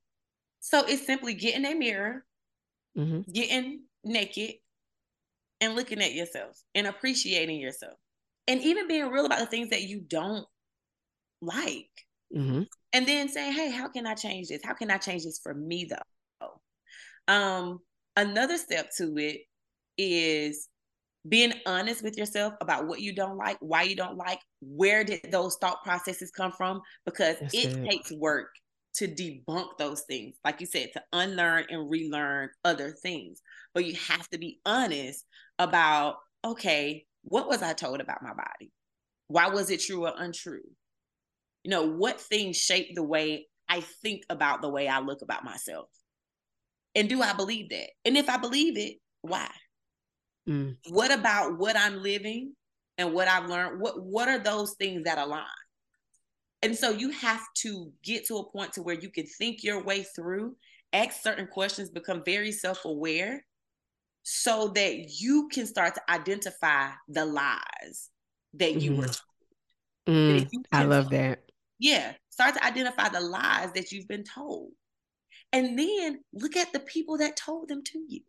[0.59, 2.25] So it's simply getting a mirror
[2.99, 3.31] mm-hmm.
[3.31, 4.55] getting naked
[5.61, 7.93] and looking at yourself and appreciating yourself
[8.47, 10.45] and even being real about the things that you don't
[11.41, 11.89] like.
[12.35, 12.61] Mm-hmm.
[12.93, 14.61] and then saying hey how can i change this?
[14.63, 17.33] How can i change this for me though?
[17.33, 17.79] Um
[18.15, 19.41] another step to it
[19.97, 20.67] is
[21.27, 25.21] being honest with yourself about what you don't like why you don't like where did
[25.31, 26.81] those thought processes come from?
[27.03, 27.89] Because it, it.
[27.89, 28.49] takes work
[28.95, 30.35] to debunk those things.
[30.43, 33.41] Like you said, to unlearn and relearn other things.
[33.73, 35.25] But you have to be honest
[35.57, 36.15] about,
[36.45, 38.71] okay, what was I told about my body?
[39.27, 40.61] Why was it true or untrue?
[41.63, 45.43] You know, what things shape the way I think about the way I look about
[45.43, 45.87] myself?
[46.95, 47.89] And do I believe that?
[48.05, 49.49] And if I believe it, why?
[50.49, 50.77] Mm.
[50.89, 52.53] What about what I'm living
[52.97, 53.79] and what I've learned?
[53.79, 55.45] What what are those things that align?
[56.61, 59.83] And so you have to get to a point to where you can think your
[59.83, 60.55] way through,
[60.91, 63.45] ask certain questions, become very self-aware
[64.23, 68.09] so that you can start to identify the lies
[68.55, 68.97] that you mm.
[68.97, 69.17] were told.
[70.07, 71.43] Mm, I love that.
[71.79, 72.13] Yeah.
[72.29, 74.71] Start to identify the lies that you've been told.
[75.53, 78.21] And then look at the people that told them to you.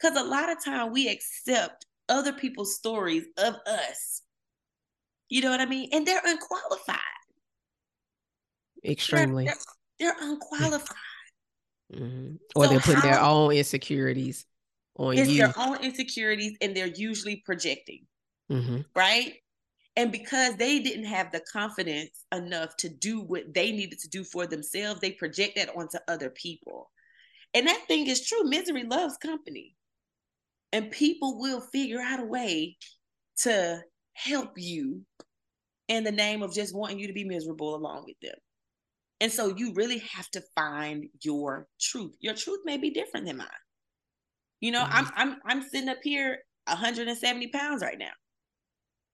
[0.00, 4.22] Because a lot of time we accept other people's stories of us.
[5.28, 5.88] You know what I mean?
[5.92, 6.98] And they're unqualified.
[8.86, 9.44] Extremely.
[9.44, 9.54] They're,
[9.98, 10.96] they're, they're unqualified.
[11.92, 12.36] Mm-hmm.
[12.54, 14.44] Or so they're putting how, their own insecurities
[14.96, 15.22] on you.
[15.22, 15.38] it's you.
[15.38, 18.06] their own insecurities, and they're usually projecting.
[18.50, 18.80] Mm-hmm.
[18.94, 19.34] Right?
[19.96, 24.24] And because they didn't have the confidence enough to do what they needed to do
[24.24, 26.90] for themselves, they project that onto other people.
[27.54, 28.44] And that thing is true.
[28.44, 29.74] Misery loves company.
[30.72, 32.76] And people will figure out a way
[33.38, 33.80] to
[34.12, 35.02] help you
[35.88, 38.36] in the name of just wanting you to be miserable along with them.
[39.20, 42.14] And so you really have to find your truth.
[42.20, 43.48] Your truth may be different than mine.
[44.60, 45.08] You know, mm-hmm.
[45.14, 48.12] I'm I'm I'm sitting up here 170 pounds right now.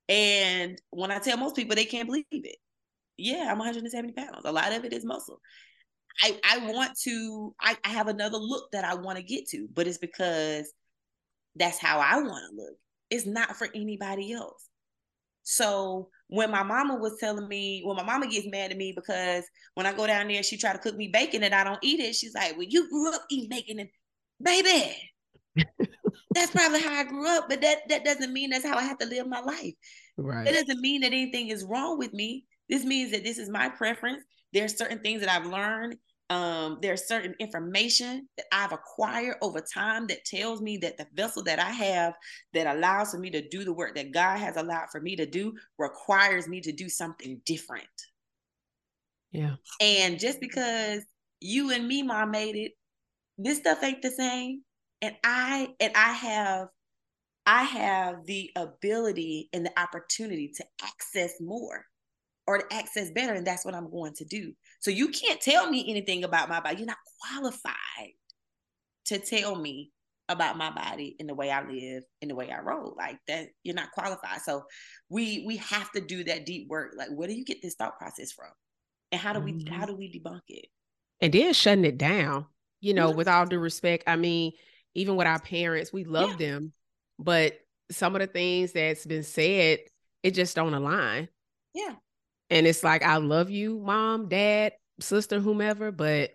[0.09, 2.57] And when I tell most people, they can't believe it.
[3.16, 4.42] Yeah, I'm 170 pounds.
[4.44, 5.40] A lot of it is muscle.
[6.20, 9.68] I, I want to, I, I have another look that I want to get to,
[9.72, 10.70] but it's because
[11.57, 12.74] that's how I want to look.
[13.11, 14.68] It's not for anybody else.
[15.43, 19.45] So when my mama was telling me, when my mama gets mad at me because
[19.74, 22.01] when I go down there, she try to cook me bacon and I don't eat
[22.01, 22.14] it.
[22.14, 23.88] She's like, "Well, you grew up eating bacon, and
[24.40, 24.97] baby,
[26.34, 28.99] that's probably how I grew up, but that that doesn't mean that's how I have
[28.99, 29.74] to live my life.
[30.16, 30.47] Right.
[30.47, 32.45] It doesn't mean that anything is wrong with me.
[32.68, 34.24] This means that this is my preference.
[34.53, 35.97] There's certain things that I've learned.
[36.30, 41.42] Um, there's certain information that I've acquired over time that tells me that the vessel
[41.44, 42.14] that I have
[42.54, 45.26] that allows for me to do the work that God has allowed for me to
[45.26, 47.84] do requires me to do something different.
[49.30, 49.56] Yeah.
[49.80, 51.02] And just because
[51.40, 52.72] you and me, mom, made it,
[53.36, 54.62] this stuff ain't the same
[55.02, 56.68] and i and i have
[57.46, 61.84] i have the ability and the opportunity to access more
[62.46, 64.52] or to access better and that's what i'm going to do
[64.83, 68.12] so you can't tell me anything about my body you're not qualified
[69.07, 69.91] to tell me
[70.28, 73.49] about my body and the way i live and the way i roll like that
[73.64, 74.62] you're not qualified so
[75.09, 77.99] we we have to do that deep work like where do you get this thought
[77.99, 78.51] process from
[79.11, 79.74] and how do we mm-hmm.
[79.74, 80.66] how do we debunk it
[81.20, 82.47] and then shutting it down
[82.80, 84.53] you know with all due respect i mean
[84.95, 86.51] even with our parents, we love yeah.
[86.51, 86.72] them,
[87.18, 87.55] but
[87.91, 89.80] some of the things that's been said,
[90.22, 91.28] it just don't align.
[91.74, 91.95] Yeah.
[92.53, 96.32] And it's like, I love you, mom, dad, sister, whomever, but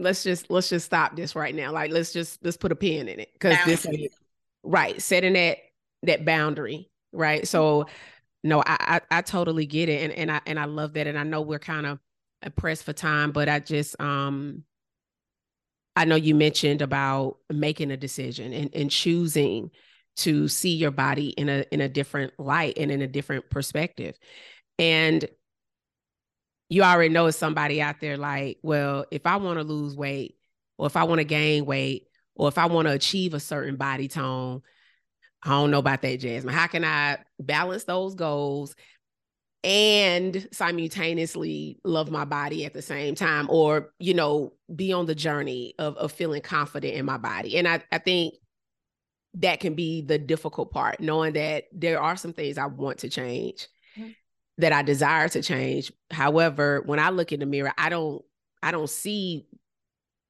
[0.00, 1.70] let's just let's just stop this right now.
[1.70, 3.30] Like let's just let's put a pin in it.
[3.38, 3.86] Cause this
[4.64, 5.58] right, setting that
[6.02, 6.90] that boundary.
[7.12, 7.46] Right.
[7.46, 7.86] So
[8.42, 10.02] no, I, I I totally get it.
[10.02, 11.06] And and I and I love that.
[11.06, 12.00] And I know we're kind of
[12.56, 14.64] pressed for time, but I just um
[15.94, 19.70] I know you mentioned about making a decision and, and choosing
[20.16, 24.16] to see your body in a in a different light and in a different perspective.
[24.78, 25.24] And
[26.68, 30.36] you already know somebody out there like, well, if I want to lose weight
[30.78, 33.76] or if I want to gain weight or if I want to achieve a certain
[33.76, 34.62] body tone,
[35.42, 36.50] I don't know about that, Jasmyne.
[36.50, 38.74] How can I balance those goals
[39.64, 45.14] and simultaneously love my body at the same time or you know be on the
[45.14, 48.34] journey of, of feeling confident in my body and I, I think
[49.34, 53.08] that can be the difficult part knowing that there are some things i want to
[53.08, 54.10] change mm-hmm.
[54.58, 58.22] that i desire to change however when i look in the mirror i don't
[58.62, 59.46] i don't see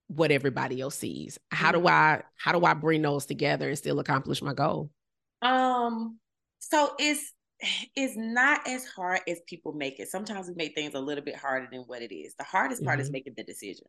[0.08, 1.82] what everybody else sees how mm-hmm.
[1.82, 4.90] do i how do i bring those together and still accomplish my goal
[5.42, 6.18] um
[6.60, 7.32] so it's
[7.96, 10.08] it's not as hard as people make it.
[10.08, 12.34] Sometimes we make things a little bit harder than what it is.
[12.34, 13.02] The hardest part mm-hmm.
[13.02, 13.86] is making the decision.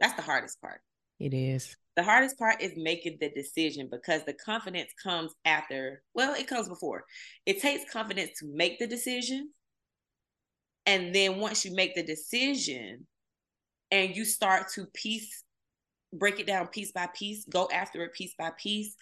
[0.00, 0.80] That's the hardest part.
[1.18, 1.76] It is.
[1.96, 6.68] The hardest part is making the decision because the confidence comes after, well, it comes
[6.68, 7.04] before.
[7.44, 9.50] It takes confidence to make the decision.
[10.86, 13.06] And then once you make the decision
[13.90, 15.44] and you start to piece,
[16.14, 18.96] break it down piece by piece, go after it piece by piece,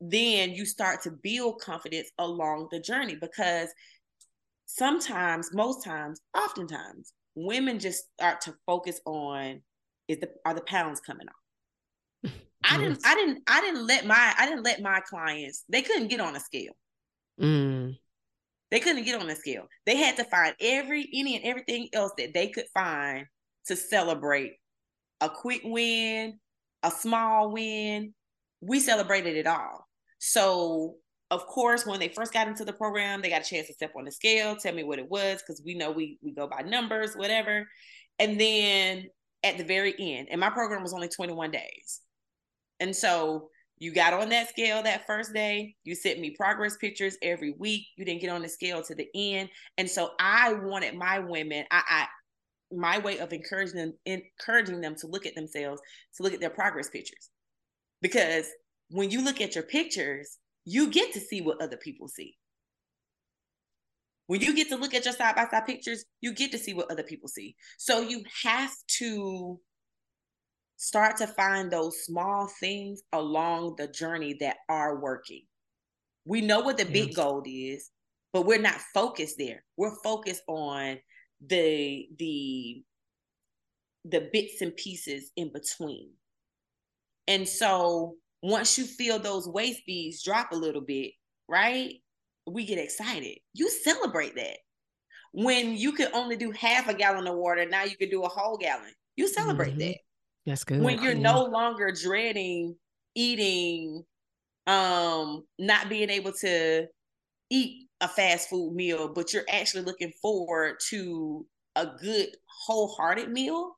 [0.00, 3.68] then you start to build confidence along the journey because
[4.66, 9.62] sometimes, most times, oftentimes, women just start to focus on
[10.08, 11.43] is the are the pounds coming off.
[12.70, 16.08] I didn't I didn't I didn't let my I didn't let my clients they couldn't
[16.08, 16.72] get on a scale.
[17.40, 17.96] Mm.
[18.70, 19.66] They couldn't get on a scale.
[19.86, 23.26] They had to find every any and everything else that they could find
[23.66, 24.54] to celebrate
[25.20, 26.38] a quick win,
[26.82, 28.14] a small win.
[28.60, 29.86] We celebrated it all.
[30.18, 30.96] So
[31.30, 33.92] of course, when they first got into the program, they got a chance to step
[33.96, 36.62] on the scale, tell me what it was, because we know we we go by
[36.62, 37.66] numbers, whatever.
[38.18, 39.08] And then
[39.42, 42.00] at the very end, and my program was only 21 days.
[42.80, 43.48] And so
[43.78, 45.74] you got on that scale that first day.
[45.84, 47.86] You sent me progress pictures every week.
[47.96, 49.48] You didn't get on the scale to the end.
[49.78, 52.06] And so I wanted my women, I, I
[52.76, 55.80] my way of encouraging them encouraging them to look at themselves
[56.16, 57.30] to look at their progress pictures
[58.00, 58.46] because
[58.90, 62.36] when you look at your pictures you get to see what other people see
[64.26, 66.74] when you get to look at your side by side pictures you get to see
[66.74, 69.60] what other people see so you have to
[70.76, 75.42] start to find those small things along the journey that are working
[76.24, 77.90] we know what the big goal is
[78.32, 80.98] but we're not focused there we're focused on
[81.46, 82.82] the the
[84.04, 86.10] the bits and pieces in between.
[87.26, 91.12] And so once you feel those waist beads drop a little bit,
[91.48, 91.94] right?
[92.46, 93.38] We get excited.
[93.54, 94.58] You celebrate that.
[95.32, 98.28] When you could only do half a gallon of water, now you can do a
[98.28, 98.92] whole gallon.
[99.16, 99.78] You celebrate mm-hmm.
[99.78, 99.96] that.
[100.46, 100.80] That's good.
[100.82, 101.32] When you're yeah.
[101.32, 102.76] no longer dreading
[103.14, 104.04] eating,
[104.66, 106.86] um, not being able to
[107.50, 113.76] eat a fast food meal, but you're actually looking forward to a good wholehearted meal,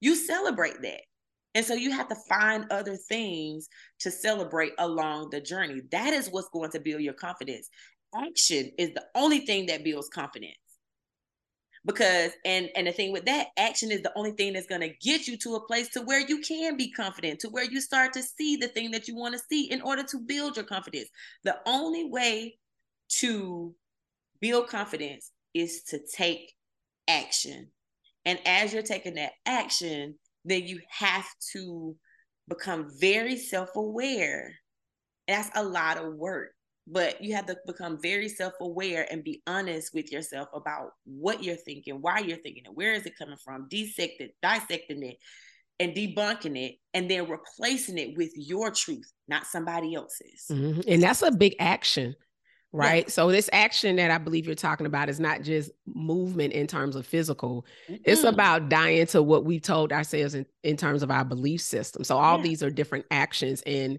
[0.00, 1.02] you celebrate that.
[1.54, 3.68] And so you have to find other things
[4.00, 5.82] to celebrate along the journey.
[5.90, 7.68] That is what's going to build your confidence.
[8.14, 10.56] Action is the only thing that builds confidence.
[11.84, 14.94] Because and and the thing with that, action is the only thing that's going to
[15.02, 18.12] get you to a place to where you can be confident, to where you start
[18.12, 21.08] to see the thing that you want to see in order to build your confidence.
[21.42, 22.58] The only way
[23.18, 23.74] to
[24.40, 26.52] build confidence is to take
[27.08, 27.68] action.
[28.24, 30.14] And as you're taking that action,
[30.44, 31.96] then you have to
[32.48, 34.54] become very self aware.
[35.28, 36.52] That's a lot of work,
[36.92, 41.42] but you have to become very self aware and be honest with yourself about what
[41.42, 45.16] you're thinking, why you're thinking it, where is it coming from, dissecting, dissecting it,
[45.80, 50.44] and debunking it, and then replacing it with your truth, not somebody else's.
[50.50, 50.82] Mm-hmm.
[50.86, 52.14] And that's a big action
[52.72, 53.04] right?
[53.04, 53.10] Yeah.
[53.10, 56.96] So this action that I believe you're talking about is not just movement in terms
[56.96, 57.66] of physical.
[57.88, 58.02] Mm-hmm.
[58.04, 62.02] It's about dying to what we've told ourselves in, in terms of our belief system.
[62.02, 62.44] So all yeah.
[62.44, 63.98] these are different actions and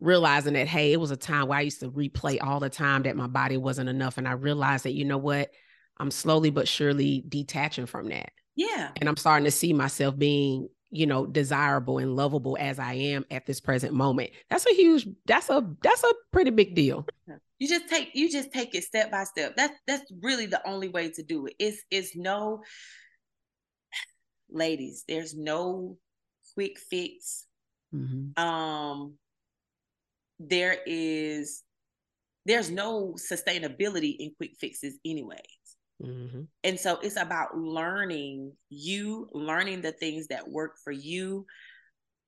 [0.00, 3.02] realizing that hey, it was a time where I used to replay all the time
[3.02, 5.50] that my body wasn't enough and I realized that you know what?
[5.98, 8.30] I'm slowly but surely detaching from that.
[8.54, 8.90] Yeah.
[8.96, 13.24] And I'm starting to see myself being you know desirable and lovable as i am
[13.30, 17.06] at this present moment that's a huge that's a that's a pretty big deal
[17.58, 20.88] you just take you just take it step by step that's that's really the only
[20.88, 22.62] way to do it it's it's no
[24.50, 25.98] ladies there's no
[26.54, 27.44] quick fix
[27.94, 28.42] mm-hmm.
[28.42, 29.14] um
[30.38, 31.62] there is
[32.46, 35.40] there's no sustainability in quick fixes anyways
[36.02, 36.42] mm-hmm.
[36.64, 41.44] and so it's about learning you learning the things that work for you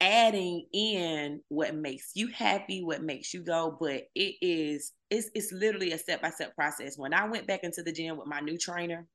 [0.01, 5.53] adding in what makes you happy, what makes you go, but it is it's it's
[5.53, 6.97] literally a step-by-step process.
[6.97, 9.07] When I went back into the gym with my new trainer,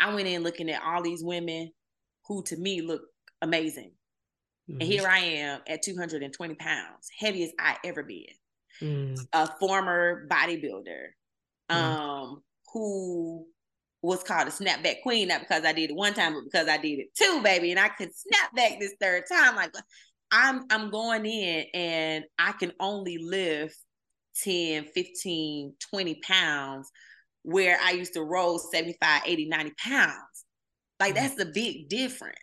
[0.00, 1.72] I went in looking at all these women
[2.26, 3.02] who to me look
[3.42, 3.92] amazing.
[4.68, 4.80] Mm-hmm.
[4.80, 8.26] And here I am at 220 pounds, heaviest I ever been.
[8.82, 9.18] Mm.
[9.32, 11.06] A former bodybuilder,
[11.70, 11.74] mm.
[11.74, 12.42] um,
[12.72, 13.46] who
[14.02, 16.76] was called a snapback queen, not because I did it one time, but because I
[16.76, 17.70] did it two, baby.
[17.70, 19.56] And I could snap back this third time.
[19.56, 19.72] Like
[20.30, 23.76] I'm I'm going in and I can only lift
[24.44, 26.90] 10, 15, 20 pounds
[27.42, 30.14] where I used to roll 75, 80, 90 pounds.
[31.00, 31.22] Like mm-hmm.
[31.22, 32.38] that's the big difference.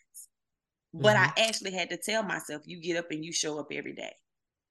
[0.98, 1.39] But mm-hmm.
[1.39, 4.14] I actually had to tell myself, you get up and you show up every day.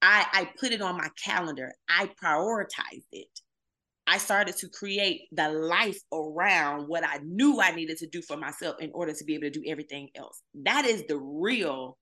[0.00, 1.72] I, I put it on my calendar.
[1.88, 3.28] I prioritized it.
[4.06, 8.36] I started to create the life around what I knew I needed to do for
[8.36, 10.42] myself in order to be able to do everything else.
[10.64, 11.98] That is the real,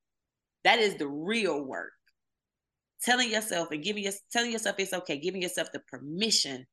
[0.65, 1.93] that is the real work.
[3.03, 6.65] Telling yourself and giving your telling yourself it's okay, giving yourself the permission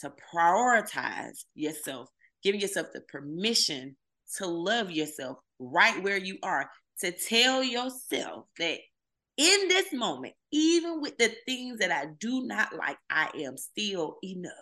[0.00, 2.08] to prioritize yourself,
[2.42, 3.96] giving yourself the permission
[4.36, 8.78] to love yourself right where you are, to tell yourself that
[9.36, 14.16] in this moment, even with the things that I do not like, I am still
[14.22, 14.52] enough.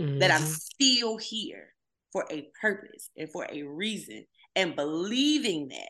[0.00, 0.18] Mm-hmm.
[0.18, 0.52] That I'm mm-hmm.
[0.52, 1.68] still here
[2.12, 4.24] for a purpose and for a reason.
[4.54, 5.88] And believing that.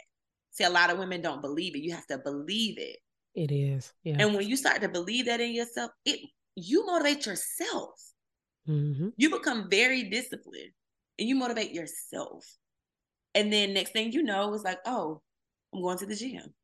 [0.52, 1.82] See, a lot of women don't believe it.
[1.82, 2.98] You have to believe it.
[3.34, 3.92] It is.
[4.04, 4.16] Yeah.
[4.18, 6.20] And when you start to believe that in yourself, it
[6.54, 7.90] you motivate yourself.
[8.68, 9.08] Mm-hmm.
[9.16, 10.72] You become very disciplined
[11.18, 12.44] and you motivate yourself.
[13.34, 15.22] And then next thing you know, it's like, oh,
[15.72, 16.54] I'm going to the gym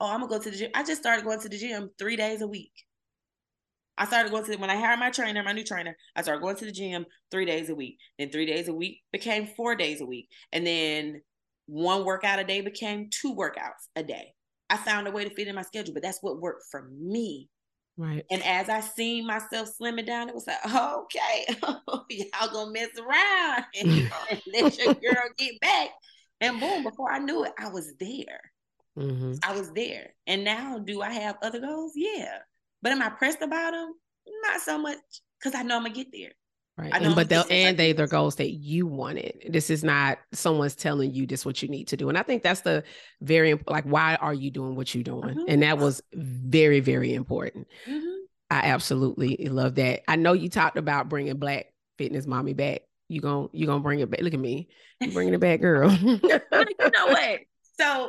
[0.00, 0.70] oh, I'm gonna go to the gym.
[0.74, 2.72] I just started going to the gym three days a week.
[3.98, 5.96] I started going to when I hired my trainer, my new trainer.
[6.14, 7.98] I started going to the gym three days a week.
[8.18, 11.22] Then three days a week became four days a week, and then
[11.66, 14.34] one workout a day became two workouts a day.
[14.68, 17.48] I found a way to fit in my schedule, but that's what worked for me.
[17.96, 18.24] Right.
[18.30, 21.46] And as I seen myself slimming down, it was like, okay,
[22.10, 24.12] y'all gonna mess around and
[24.52, 25.90] let your girl get back
[26.40, 28.40] And boom, before I knew it, I was there.
[28.98, 29.34] Mm-hmm.
[29.42, 30.14] I was there.
[30.26, 31.92] And now, do I have other goals?
[31.94, 32.38] Yeah.
[32.82, 33.92] But am I pressed about them?
[34.44, 34.98] Not so much
[35.40, 36.32] because I know I'm gonna get there.
[36.78, 36.92] Right.
[36.92, 39.46] And, but they'll and they their goals that you wanted.
[39.48, 42.10] This is not someone's telling you this what you need to do.
[42.10, 42.84] And I think that's the
[43.22, 45.36] very like why are you doing what you're doing?
[45.36, 45.44] Mm-hmm.
[45.48, 47.66] And that was very, very important.
[47.88, 48.16] Mm-hmm.
[48.50, 50.02] I absolutely love that.
[50.06, 51.66] I know you talked about bringing black
[51.96, 52.82] fitness mommy back.
[53.08, 54.20] You going you gonna bring it back.
[54.20, 54.68] Look at me.
[55.00, 55.90] You bringing it back, girl.
[55.90, 57.40] you know what?
[57.78, 58.08] So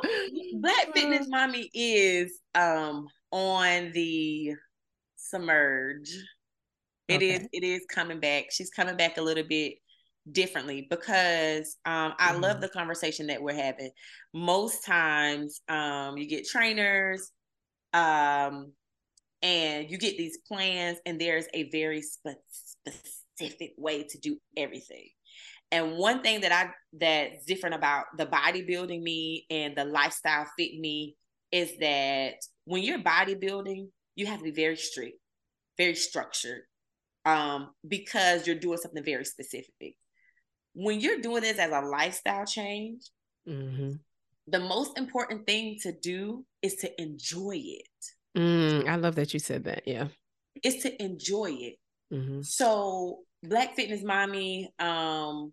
[0.62, 4.54] Black Fitness Mommy is um on the
[5.16, 6.10] submerge
[7.08, 7.30] it okay.
[7.30, 7.48] is.
[7.52, 8.46] it is coming back.
[8.50, 9.74] She's coming back a little bit
[10.30, 12.42] differently because um, I mm-hmm.
[12.42, 13.90] love the conversation that we're having.
[14.34, 17.32] Most times, um, you get trainers,
[17.94, 18.72] um,
[19.40, 22.36] and you get these plans, and there's a very spe-
[23.38, 25.08] specific way to do everything.
[25.70, 30.78] And one thing that I that's different about the bodybuilding me and the lifestyle fit
[30.78, 31.14] me
[31.52, 32.34] is that
[32.64, 35.18] when you're bodybuilding, you have to be very strict,
[35.76, 36.62] very structured
[37.24, 39.94] um, because you're doing something very specific.
[40.74, 43.02] When you're doing this as a lifestyle change,
[43.46, 43.92] mm-hmm.
[44.46, 48.38] the most important thing to do is to enjoy it.
[48.38, 49.82] Mm, I love that you said that.
[49.86, 50.08] Yeah.
[50.62, 51.76] It's to enjoy it.
[52.12, 52.42] Mm-hmm.
[52.42, 55.52] So Black Fitness Mommy, um,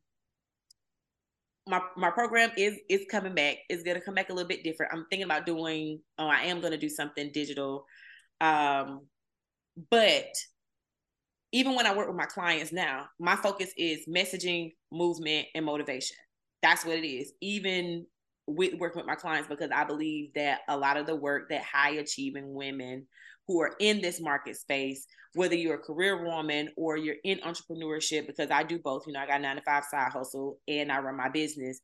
[1.67, 3.57] my my program is is coming back.
[3.69, 4.93] It's gonna come back a little bit different.
[4.93, 5.99] I'm thinking about doing.
[6.17, 7.85] Oh, I am gonna do something digital,
[8.41, 9.07] um,
[9.89, 10.27] but
[11.51, 16.17] even when I work with my clients now, my focus is messaging, movement, and motivation.
[16.61, 17.31] That's what it is.
[17.41, 18.05] Even
[18.47, 21.63] with working with my clients, because I believe that a lot of the work that
[21.63, 23.07] high achieving women
[23.47, 28.27] who are in this market space, whether you're a career woman or you're in entrepreneurship,
[28.27, 30.99] because I do both, you know, I got nine to five side hustle and I
[30.99, 31.79] run my business.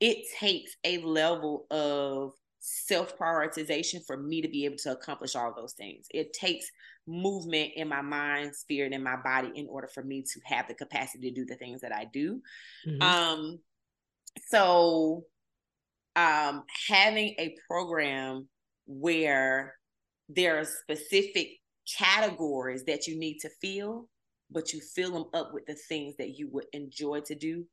[0.00, 5.52] It takes a level of self prioritization for me to be able to accomplish all
[5.54, 6.06] those things.
[6.10, 6.70] It takes
[7.06, 10.74] movement in my mind, spirit, and my body in order for me to have the
[10.74, 12.40] capacity to do the things that I do.
[12.86, 13.02] Mm-hmm.
[13.02, 13.58] Um,
[14.48, 15.24] so
[16.16, 18.48] um, having a program
[18.86, 19.74] where
[20.34, 21.48] there are specific
[21.98, 24.08] categories that you need to feel,
[24.50, 27.66] but you fill them up with the things that you would enjoy to do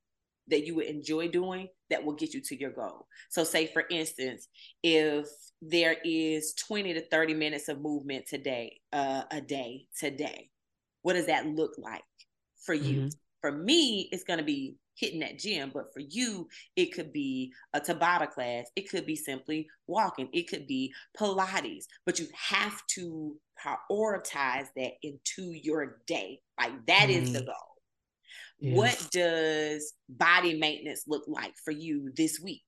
[0.49, 3.05] that you would enjoy doing that will get you to your goal.
[3.29, 4.47] So, say for instance,
[4.81, 5.27] if
[5.61, 10.49] there is 20 to 30 minutes of movement today, uh, a day today,
[11.01, 12.03] what does that look like
[12.65, 12.99] for you?
[12.99, 13.07] Mm-hmm.
[13.41, 17.53] For me, it's going to be hitting that gym, but for you, it could be
[17.73, 22.81] a Tabata class, it could be simply walking, it could be Pilates, but you have
[22.87, 26.41] to prioritize that into your day.
[26.59, 27.23] Like that mm-hmm.
[27.23, 27.47] is the mm-hmm.
[27.47, 27.55] goal.
[28.59, 32.63] What does body maintenance look like for you this week?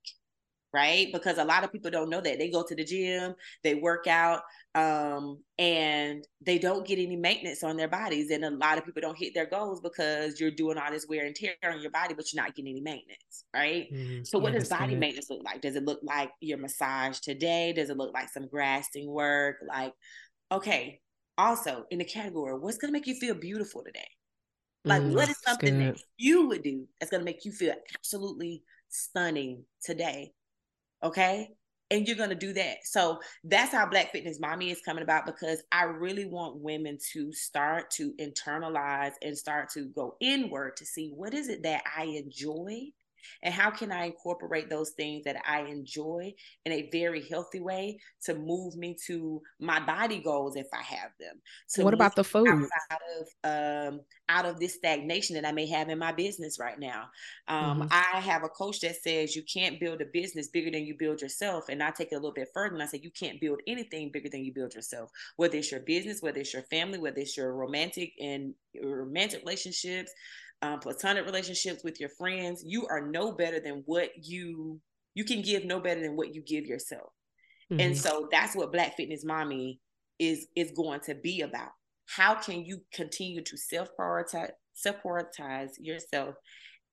[0.72, 1.08] Right?
[1.12, 2.38] Because a lot of people don't know that.
[2.38, 4.42] They go to the gym, they work out,
[4.76, 8.30] um, and they don't get any maintenance on their bodies.
[8.30, 11.26] And a lot of people don't hit their goals because you're doing all this wear
[11.26, 13.92] and tear on your body, but you're not getting any maintenance, right?
[13.92, 14.26] Mm-hmm.
[14.26, 15.62] So, what does body maintenance look like?
[15.62, 17.74] Does it look like your massage today?
[17.74, 19.56] Does it look like some Graston work?
[19.68, 19.94] Like,
[20.52, 21.02] okay,
[21.38, 24.08] also in the category, what's gonna make you feel beautiful today?
[24.86, 27.74] Like, mm, what is something that you would do that's going to make you feel
[27.96, 30.32] absolutely stunning today?
[31.04, 31.50] Okay.
[31.92, 32.78] And you're going to do that.
[32.84, 37.34] So that's how Black Fitness Mommy is coming about because I really want women to
[37.34, 42.04] start to internalize and start to go inward to see what is it that I
[42.04, 42.90] enjoy
[43.44, 46.34] and how can I incorporate those things that I enjoy
[46.66, 51.12] in a very healthy way to move me to my body goals if I have
[51.20, 51.42] them?
[51.68, 52.48] So what about the food?
[52.48, 56.80] Outside of um, out of this stagnation that I may have in my business right
[56.80, 57.10] now.
[57.48, 57.88] Um, mm-hmm.
[57.92, 61.22] I have a coach that says you can't build a business bigger than you build
[61.22, 61.66] yourself.
[61.68, 64.12] And I take it a little bit further and I say you can't build anything
[64.12, 67.36] bigger than you build yourself, whether it's your business, whether it's your family, whether it's
[67.36, 70.12] your romantic and romantic relationships,
[70.62, 74.80] um, platonic relationships with your friends, you are no better than what you
[75.16, 77.10] you can give no better than what you give yourself.
[77.72, 77.82] Mm-hmm.
[77.82, 79.80] And so that's what Black Fitness Mommy
[80.18, 81.72] is is going to be about.
[82.08, 86.36] How can you continue to self prioritize self prioritize yourself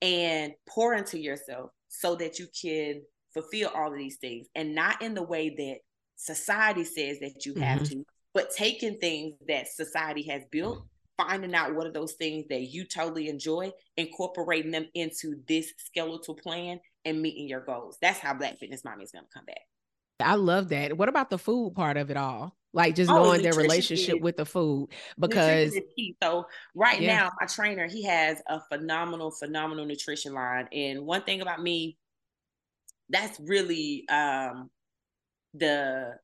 [0.03, 3.03] and pour into yourself so that you can
[3.33, 5.79] fulfill all of these things and not in the way that
[6.17, 8.01] society says that you have mm-hmm.
[8.01, 10.85] to, but taking things that society has built
[11.17, 16.35] finding out what are those things that you totally enjoy, incorporating them into this skeletal
[16.35, 17.99] plan and meeting your goals.
[18.01, 19.61] That's how Black Fitness Mommy is going to come back.
[20.21, 20.97] I love that.
[20.97, 22.57] What about the food part of it all?
[22.73, 24.89] Like just oh, knowing their relationship is, with the food
[25.19, 25.75] because
[26.23, 27.17] so right yeah.
[27.17, 31.97] now my trainer he has a phenomenal phenomenal nutrition line and one thing about me
[33.09, 34.69] That's really um,
[35.55, 36.19] the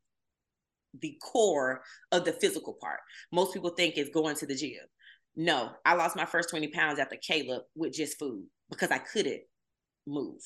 [1.00, 3.00] the core of the physical part.
[3.32, 4.80] Most people think it's going to the gym.
[5.34, 9.42] No, I lost my first 20 pounds after Caleb with just food because I couldn't
[10.06, 10.42] move.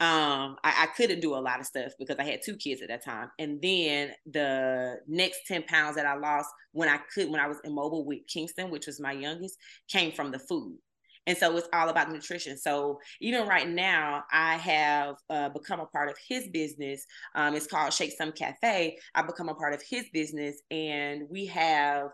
[0.00, 2.88] Um, I, I, couldn't do a lot of stuff because I had two kids at
[2.88, 3.30] that time.
[3.38, 7.58] And then the next 10 pounds that I lost when I could, when I was
[7.64, 9.58] immobile with Kingston, which was my youngest,
[9.90, 10.78] came from the food.
[11.26, 12.56] And so it's all about nutrition.
[12.56, 17.04] So even right now, I have uh, become a part of his business.
[17.34, 18.98] Um, it's called Shake Some Cafe.
[19.14, 22.08] I've become a part of his business, and we have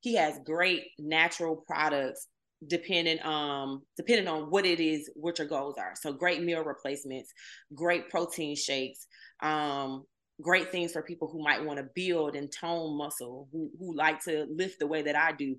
[0.00, 2.28] he has great natural products
[2.66, 7.32] depending um depending on what it is what your goals are so great meal replacements
[7.74, 9.06] great protein shakes
[9.42, 10.04] um
[10.40, 14.22] great things for people who might want to build and tone muscle who, who like
[14.22, 15.54] to lift the way that i do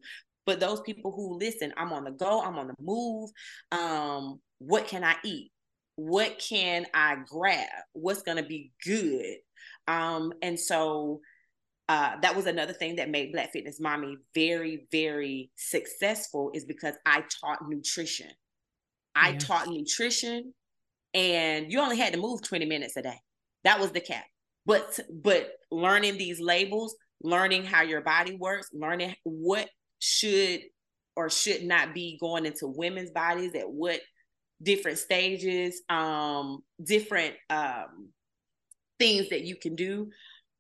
[0.48, 3.30] but those people who listen i'm on the go i'm on the move
[3.72, 5.52] um what can i eat
[5.98, 9.36] what can i grab what's going to be good
[9.88, 11.22] um and so
[11.90, 16.96] uh, that was another thing that made Black Fitness Mommy very, very successful is because
[17.06, 18.28] I taught nutrition.
[19.16, 19.46] I yes.
[19.46, 20.54] taught nutrition,
[21.14, 23.18] and you only had to move 20 minutes a day.
[23.64, 24.26] That was the cap.
[24.66, 29.70] But but learning these labels, learning how your body works, learning what
[30.00, 30.62] should
[31.16, 34.00] or should not be going into women's bodies at what
[34.62, 38.10] different stages, um, different um,
[39.00, 40.10] things that you can do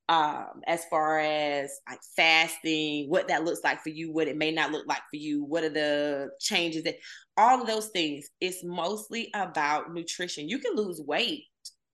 [0.10, 4.52] um, as far as like fasting, what that looks like for you, what it may
[4.52, 6.96] not look like for you, what are the changes that
[7.36, 8.30] all of those things.
[8.40, 10.50] It's mostly about nutrition.
[10.50, 11.44] You can lose weight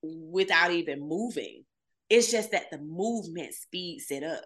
[0.01, 1.63] without even moving.
[2.09, 4.43] It's just that the movement speeds it up.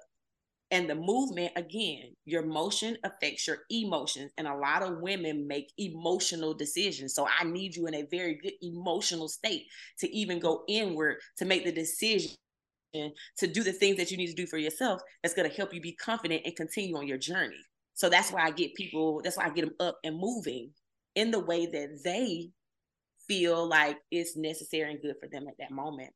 [0.69, 4.31] And the movement, again, your motion affects your emotions.
[4.38, 7.15] And a lot of women make emotional decisions.
[7.15, 9.64] So I need you in a very good emotional state
[9.99, 12.31] to even go inward to make the decision
[12.94, 15.73] to do the things that you need to do for yourself that's going to help
[15.73, 17.60] you be confident and continue on your journey.
[17.94, 20.72] So that's why I get people, that's why I get them up and moving
[21.15, 22.49] in the way that they
[23.27, 26.11] feel like it's necessary and good for them at that moment.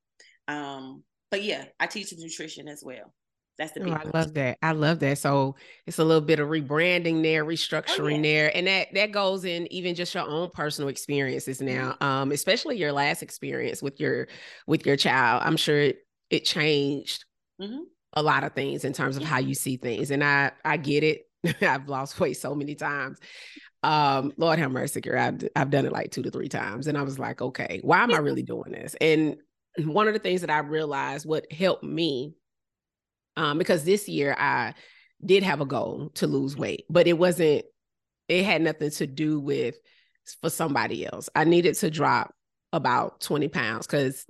[0.47, 3.13] Um, but yeah, I teach nutrition as well.
[3.57, 4.57] That's the oh, I love that.
[4.61, 5.17] I love that.
[5.17, 5.55] So
[5.85, 8.21] it's a little bit of rebranding there, restructuring oh, yeah.
[8.21, 8.57] there.
[8.57, 11.91] And that that goes in even just your own personal experiences now.
[11.91, 12.03] Mm-hmm.
[12.03, 14.27] Um, especially your last experience with your
[14.67, 15.43] with your child.
[15.45, 15.91] I'm sure
[16.29, 17.25] it changed
[17.61, 17.81] mm-hmm.
[18.13, 20.11] a lot of things in terms of how you see things.
[20.11, 21.27] And I I get it.
[21.61, 23.19] I've lost weight so many times.
[23.83, 25.19] Um, Lord have mercy, girl.
[25.19, 26.87] I've, I've done it like two to three times.
[26.87, 28.95] And I was like, okay, why am I really doing this?
[29.01, 29.37] And
[29.77, 32.35] one of the things that I realized what helped me,
[33.37, 34.73] um, because this year I
[35.23, 37.65] did have a goal to lose weight, but it wasn't,
[38.27, 39.75] it had nothing to do with
[40.41, 41.29] for somebody else.
[41.35, 42.33] I needed to drop
[42.73, 44.25] about 20 pounds because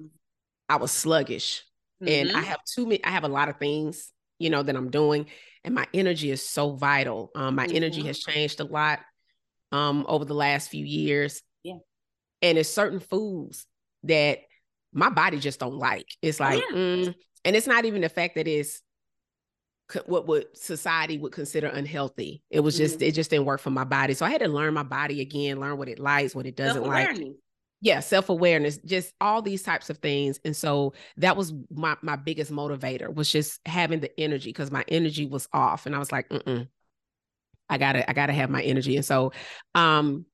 [0.67, 1.63] I was sluggish
[2.01, 2.13] Mm-hmm.
[2.13, 2.49] And I mm-hmm.
[2.49, 5.27] have too many, I have a lot of things, you know, that I'm doing.
[5.63, 7.31] And my energy is so vital.
[7.35, 7.75] Um, my mm-hmm.
[7.75, 8.99] energy has changed a lot
[9.71, 11.41] um over the last few years.
[11.63, 11.77] Yeah.
[12.41, 13.65] And it's certain foods
[14.03, 14.39] that
[14.91, 16.07] my body just don't like.
[16.21, 16.75] It's like, yeah.
[16.75, 17.15] mm,
[17.45, 18.81] and it's not even the fact that it's
[20.05, 22.43] what would society would consider unhealthy.
[22.49, 23.09] It was just mm-hmm.
[23.09, 24.13] it just didn't work for my body.
[24.13, 26.83] So I had to learn my body again, learn what it likes, what it doesn't
[26.83, 27.17] like
[27.81, 32.51] yeah self-awareness just all these types of things and so that was my my biggest
[32.51, 36.29] motivator was just having the energy because my energy was off and i was like
[36.29, 36.67] Mm-mm,
[37.69, 39.33] i gotta i gotta have my energy and so
[39.73, 40.25] um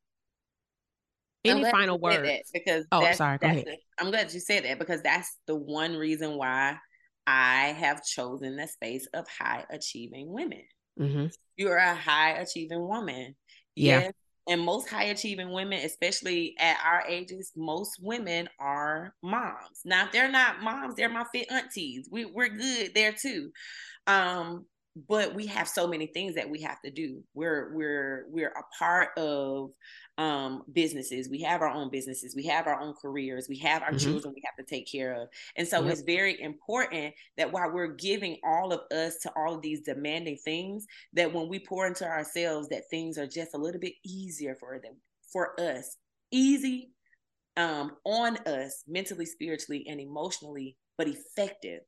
[1.46, 3.66] any final words because oh sorry go ahead.
[4.00, 6.78] I'm glad you said that because that's the one reason why
[7.28, 10.64] i have chosen the space of high achieving women
[11.00, 11.28] mm-hmm.
[11.58, 13.36] you're a high achieving woman
[13.76, 14.14] yeah yes,
[14.48, 19.82] and most high achieving women, especially at our ages, most women are moms.
[19.84, 22.08] Now, if they're not moms, they're my fit aunties.
[22.10, 23.52] We, we're good there too.
[24.08, 24.66] Um,
[25.08, 27.24] but we have so many things that we have to do.
[27.34, 29.72] We're we're we're a part of
[30.18, 31.30] um, businesses.
[31.30, 32.36] We have our own businesses.
[32.36, 33.48] We have our own careers.
[33.48, 33.98] We have our mm-hmm.
[33.98, 35.30] children we have to take care of.
[35.56, 35.92] And so yep.
[35.92, 40.38] it's very important that while we're giving all of us to all of these demanding
[40.38, 44.56] things, that when we pour into ourselves, that things are just a little bit easier
[44.56, 44.96] for them,
[45.32, 45.98] for us.
[46.32, 46.92] Easy
[47.56, 51.82] um, on us mentally, spiritually, and emotionally, but effective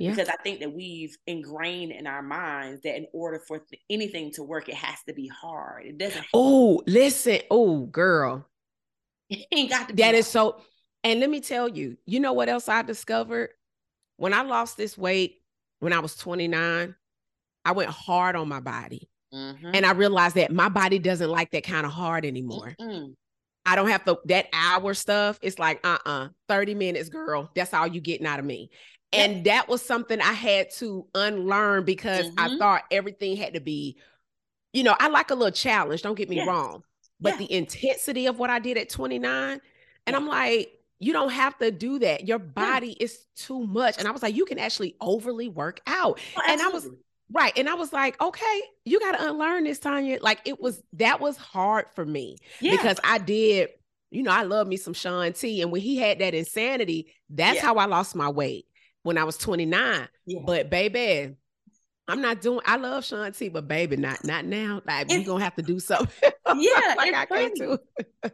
[0.00, 0.10] yeah.
[0.10, 4.32] Because I think that we've ingrained in our minds that in order for th- anything
[4.32, 5.84] to work, it has to be hard.
[5.84, 6.24] It doesn't.
[6.32, 7.40] Oh, listen.
[7.50, 8.46] Oh, girl.
[9.32, 10.02] It ain't got to be.
[10.02, 10.16] That hard.
[10.16, 10.60] is so.
[11.04, 13.50] And let me tell you, you know what else I discovered?
[14.16, 15.40] When I lost this weight
[15.80, 16.94] when I was 29,
[17.64, 19.08] I went hard on my body.
[19.34, 19.70] Mm-hmm.
[19.74, 22.74] And I realized that my body doesn't like that kind of hard anymore.
[22.80, 23.12] Mm-hmm.
[23.66, 25.38] I don't have to that hour stuff.
[25.42, 27.50] It's like, uh-uh, 30 minutes, girl.
[27.54, 28.70] That's all you getting out of me.
[29.12, 32.38] And that was something I had to unlearn because mm-hmm.
[32.38, 33.96] I thought everything had to be,
[34.72, 36.46] you know, I like a little challenge, don't get me yes.
[36.46, 36.84] wrong.
[37.20, 37.38] But yeah.
[37.38, 39.60] the intensity of what I did at 29, and
[40.06, 40.16] yeah.
[40.16, 42.28] I'm like, you don't have to do that.
[42.28, 43.04] Your body yeah.
[43.04, 43.98] is too much.
[43.98, 46.20] And I was like, you can actually overly work out.
[46.36, 46.88] Oh, and I was
[47.32, 47.52] right.
[47.56, 50.22] And I was like, okay, you got to unlearn this, Tonya.
[50.22, 53.70] Like it was that was hard for me because I did,
[54.10, 55.62] you know, I love me some Shaun T.
[55.62, 58.66] And when he had that insanity, that's how I lost my weight
[59.02, 60.08] when I was 29.
[60.26, 60.40] Yeah.
[60.44, 61.34] But baby,
[62.08, 64.82] I'm not doing I love Shaun T, but baby, not not now.
[64.84, 66.30] Like you're gonna have to do something.
[66.56, 67.78] yeah, like I funny.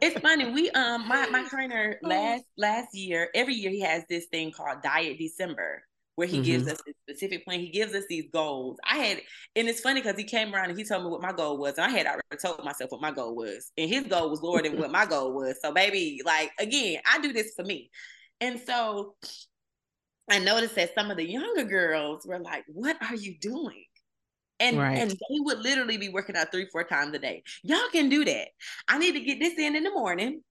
[0.01, 0.51] it's funny.
[0.51, 2.07] We um my my trainer oh.
[2.07, 5.83] last last year, every year he has this thing called Diet December
[6.17, 6.45] where he mm-hmm.
[6.45, 7.59] gives us a specific plan.
[7.59, 8.79] He gives us these goals.
[8.83, 9.21] I had,
[9.55, 11.75] and it's funny because he came around and he told me what my goal was,
[11.77, 14.63] and I had already told myself what my goal was, and his goal was lower
[14.63, 15.59] than what my goal was.
[15.61, 17.91] So, baby, like again, I do this for me,
[18.41, 19.13] and so
[20.29, 23.85] I noticed that some of the younger girls were like, "What are you doing?"
[24.59, 24.97] And right.
[24.97, 27.43] and they would literally be working out three, four times a day.
[27.63, 28.49] Y'all can do that.
[28.87, 30.41] I need to get this in in the morning.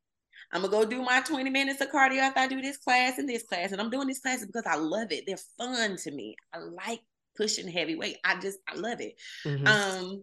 [0.52, 3.28] I'm gonna go do my 20 minutes of cardio after I do this class and
[3.28, 3.72] this class.
[3.72, 5.24] And I'm doing these classes because I love it.
[5.26, 6.36] They're fun to me.
[6.52, 7.00] I like
[7.36, 8.18] pushing heavy weight.
[8.24, 9.14] I just I love it.
[9.44, 9.66] Mm-hmm.
[9.66, 10.22] Um,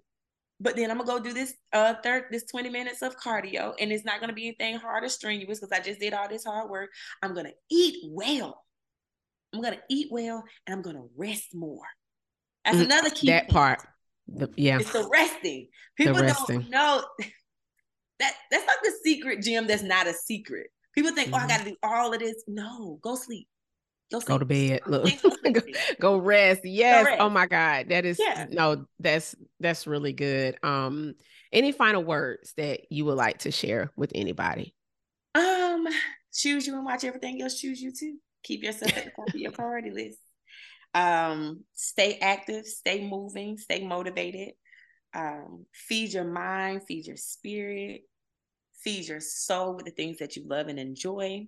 [0.59, 3.91] but then I'm gonna go do this uh third this 20 minutes of cardio, and
[3.91, 6.69] it's not gonna be anything hard or strenuous because I just did all this hard
[6.69, 6.91] work.
[7.21, 8.63] I'm gonna eat well.
[9.53, 11.85] I'm gonna eat well and I'm gonna rest more.
[12.65, 13.27] That's mm, another key.
[13.27, 13.81] That part.
[14.27, 14.79] The, yeah.
[14.79, 15.67] It's the resting.
[15.97, 16.61] People the resting.
[16.61, 17.03] don't know
[18.19, 19.67] that that's not the secret, Jim.
[19.67, 20.67] That's not a secret.
[20.95, 21.35] People think, mm-hmm.
[21.35, 22.43] oh, I gotta do all of this.
[22.47, 23.47] No, go sleep.
[24.11, 24.27] Go, sleep.
[24.27, 24.81] go to bed.
[24.85, 25.09] Look.
[25.53, 25.61] go,
[25.99, 26.61] go rest.
[26.63, 27.03] Yes.
[27.03, 27.21] Go rest.
[27.21, 27.89] Oh my God.
[27.89, 28.45] That is yeah.
[28.49, 30.57] no, that's that's really good.
[30.63, 31.15] Um,
[31.51, 34.73] any final words that you would like to share with anybody?
[35.35, 35.87] Um,
[36.33, 38.17] choose you and watch everything else choose you too.
[38.43, 40.19] Keep yourself at the top of your priority list.
[40.93, 44.53] Um, stay active, stay moving, stay motivated.
[45.15, 48.01] Um, feed your mind, feed your spirit,
[48.83, 51.47] feed your soul with the things that you love and enjoy.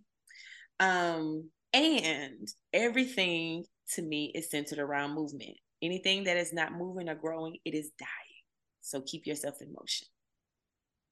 [0.80, 5.58] Um, and everything to me is centered around movement.
[5.82, 8.10] Anything that is not moving or growing, it is dying.
[8.82, 10.08] So keep yourself in motion.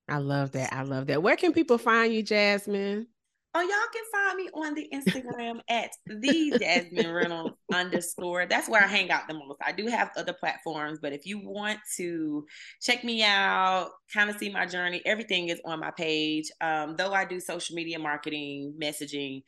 [0.08, 0.74] I love that.
[0.74, 1.24] I love that.
[1.24, 3.08] Where can people find you, Jasmyne?
[3.56, 8.48] Oh, y'all can find me on the Instagram at the Jasmyne Reynolds underscore.
[8.48, 9.60] That's where I hang out the most.
[9.64, 12.48] I do have other platforms, but if you want to
[12.82, 16.50] check me out, kind of see my journey, everything is on my page.
[16.62, 19.44] Um, though I do social media marketing, messaging,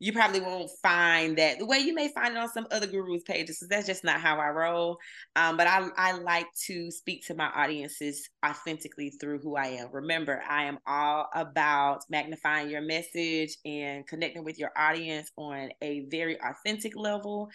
[0.00, 3.22] you probably won't find that the way you may find it on some other gurus
[3.22, 4.96] pages because that's just not how i roll
[5.36, 9.88] um, but I, I like to speak to my audiences authentically through who i am
[9.92, 16.06] remember i am all about magnifying your message and connecting with your audience on a
[16.10, 17.48] very authentic level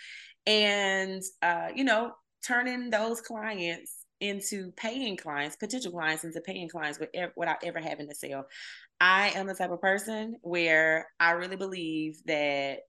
[0.46, 2.12] and uh, you know
[2.46, 7.00] turning those clients into paying clients, potential clients into paying clients
[7.36, 8.46] without ever having to sell.
[9.00, 12.80] I am the type of person where I really believe that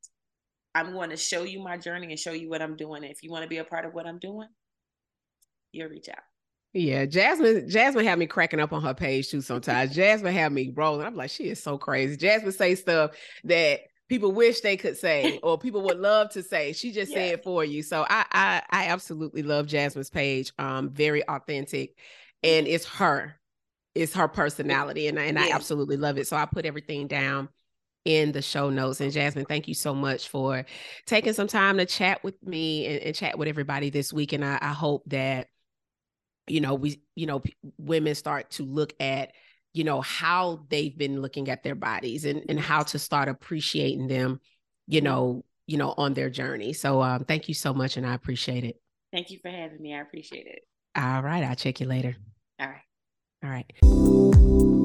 [0.75, 3.03] I'm going to show you my journey and show you what I'm doing.
[3.03, 4.49] If you want to be a part of what I'm doing,
[5.73, 6.23] you'll reach out.
[6.73, 7.73] Yeah, Jasmyne.
[7.73, 9.41] Jasmyne had me cracking up on her page too.
[9.41, 11.07] Sometimes Jasmyne had me rolling.
[11.07, 12.17] I'm like, she is so crazy.
[12.17, 13.13] Jasmyne say stuff
[13.45, 16.73] that people wish they could say or people would love to say.
[16.73, 17.31] She just yeah.
[17.31, 17.83] said for you.
[17.83, 20.53] So I, I I absolutely love Jasmyne's page.
[20.59, 21.97] Um, very authentic,
[22.43, 23.41] and it's her
[23.97, 26.27] is her personality and, and I absolutely love it.
[26.27, 27.49] So I put everything down
[28.05, 29.01] in the show notes.
[29.01, 30.65] And Jasmyne, thank you so much for
[31.07, 34.33] taking some time to chat with me and, and chat with everybody this week.
[34.33, 35.49] And I, I, hope that,
[36.47, 39.33] you know, we, you know, p- women start to look at,
[39.73, 44.07] you know, how they've been looking at their bodies and, and how to start appreciating
[44.07, 44.41] them,
[44.87, 46.73] you know, you know, on their journey.
[46.73, 47.97] So um, thank you so much.
[47.97, 48.77] And I appreciate it.
[49.13, 49.95] Thank you for having me.
[49.95, 50.61] I appreciate it.
[50.95, 51.43] All right.
[51.43, 52.15] I'll check you later.
[52.61, 52.86] All right.
[53.43, 54.76] All right.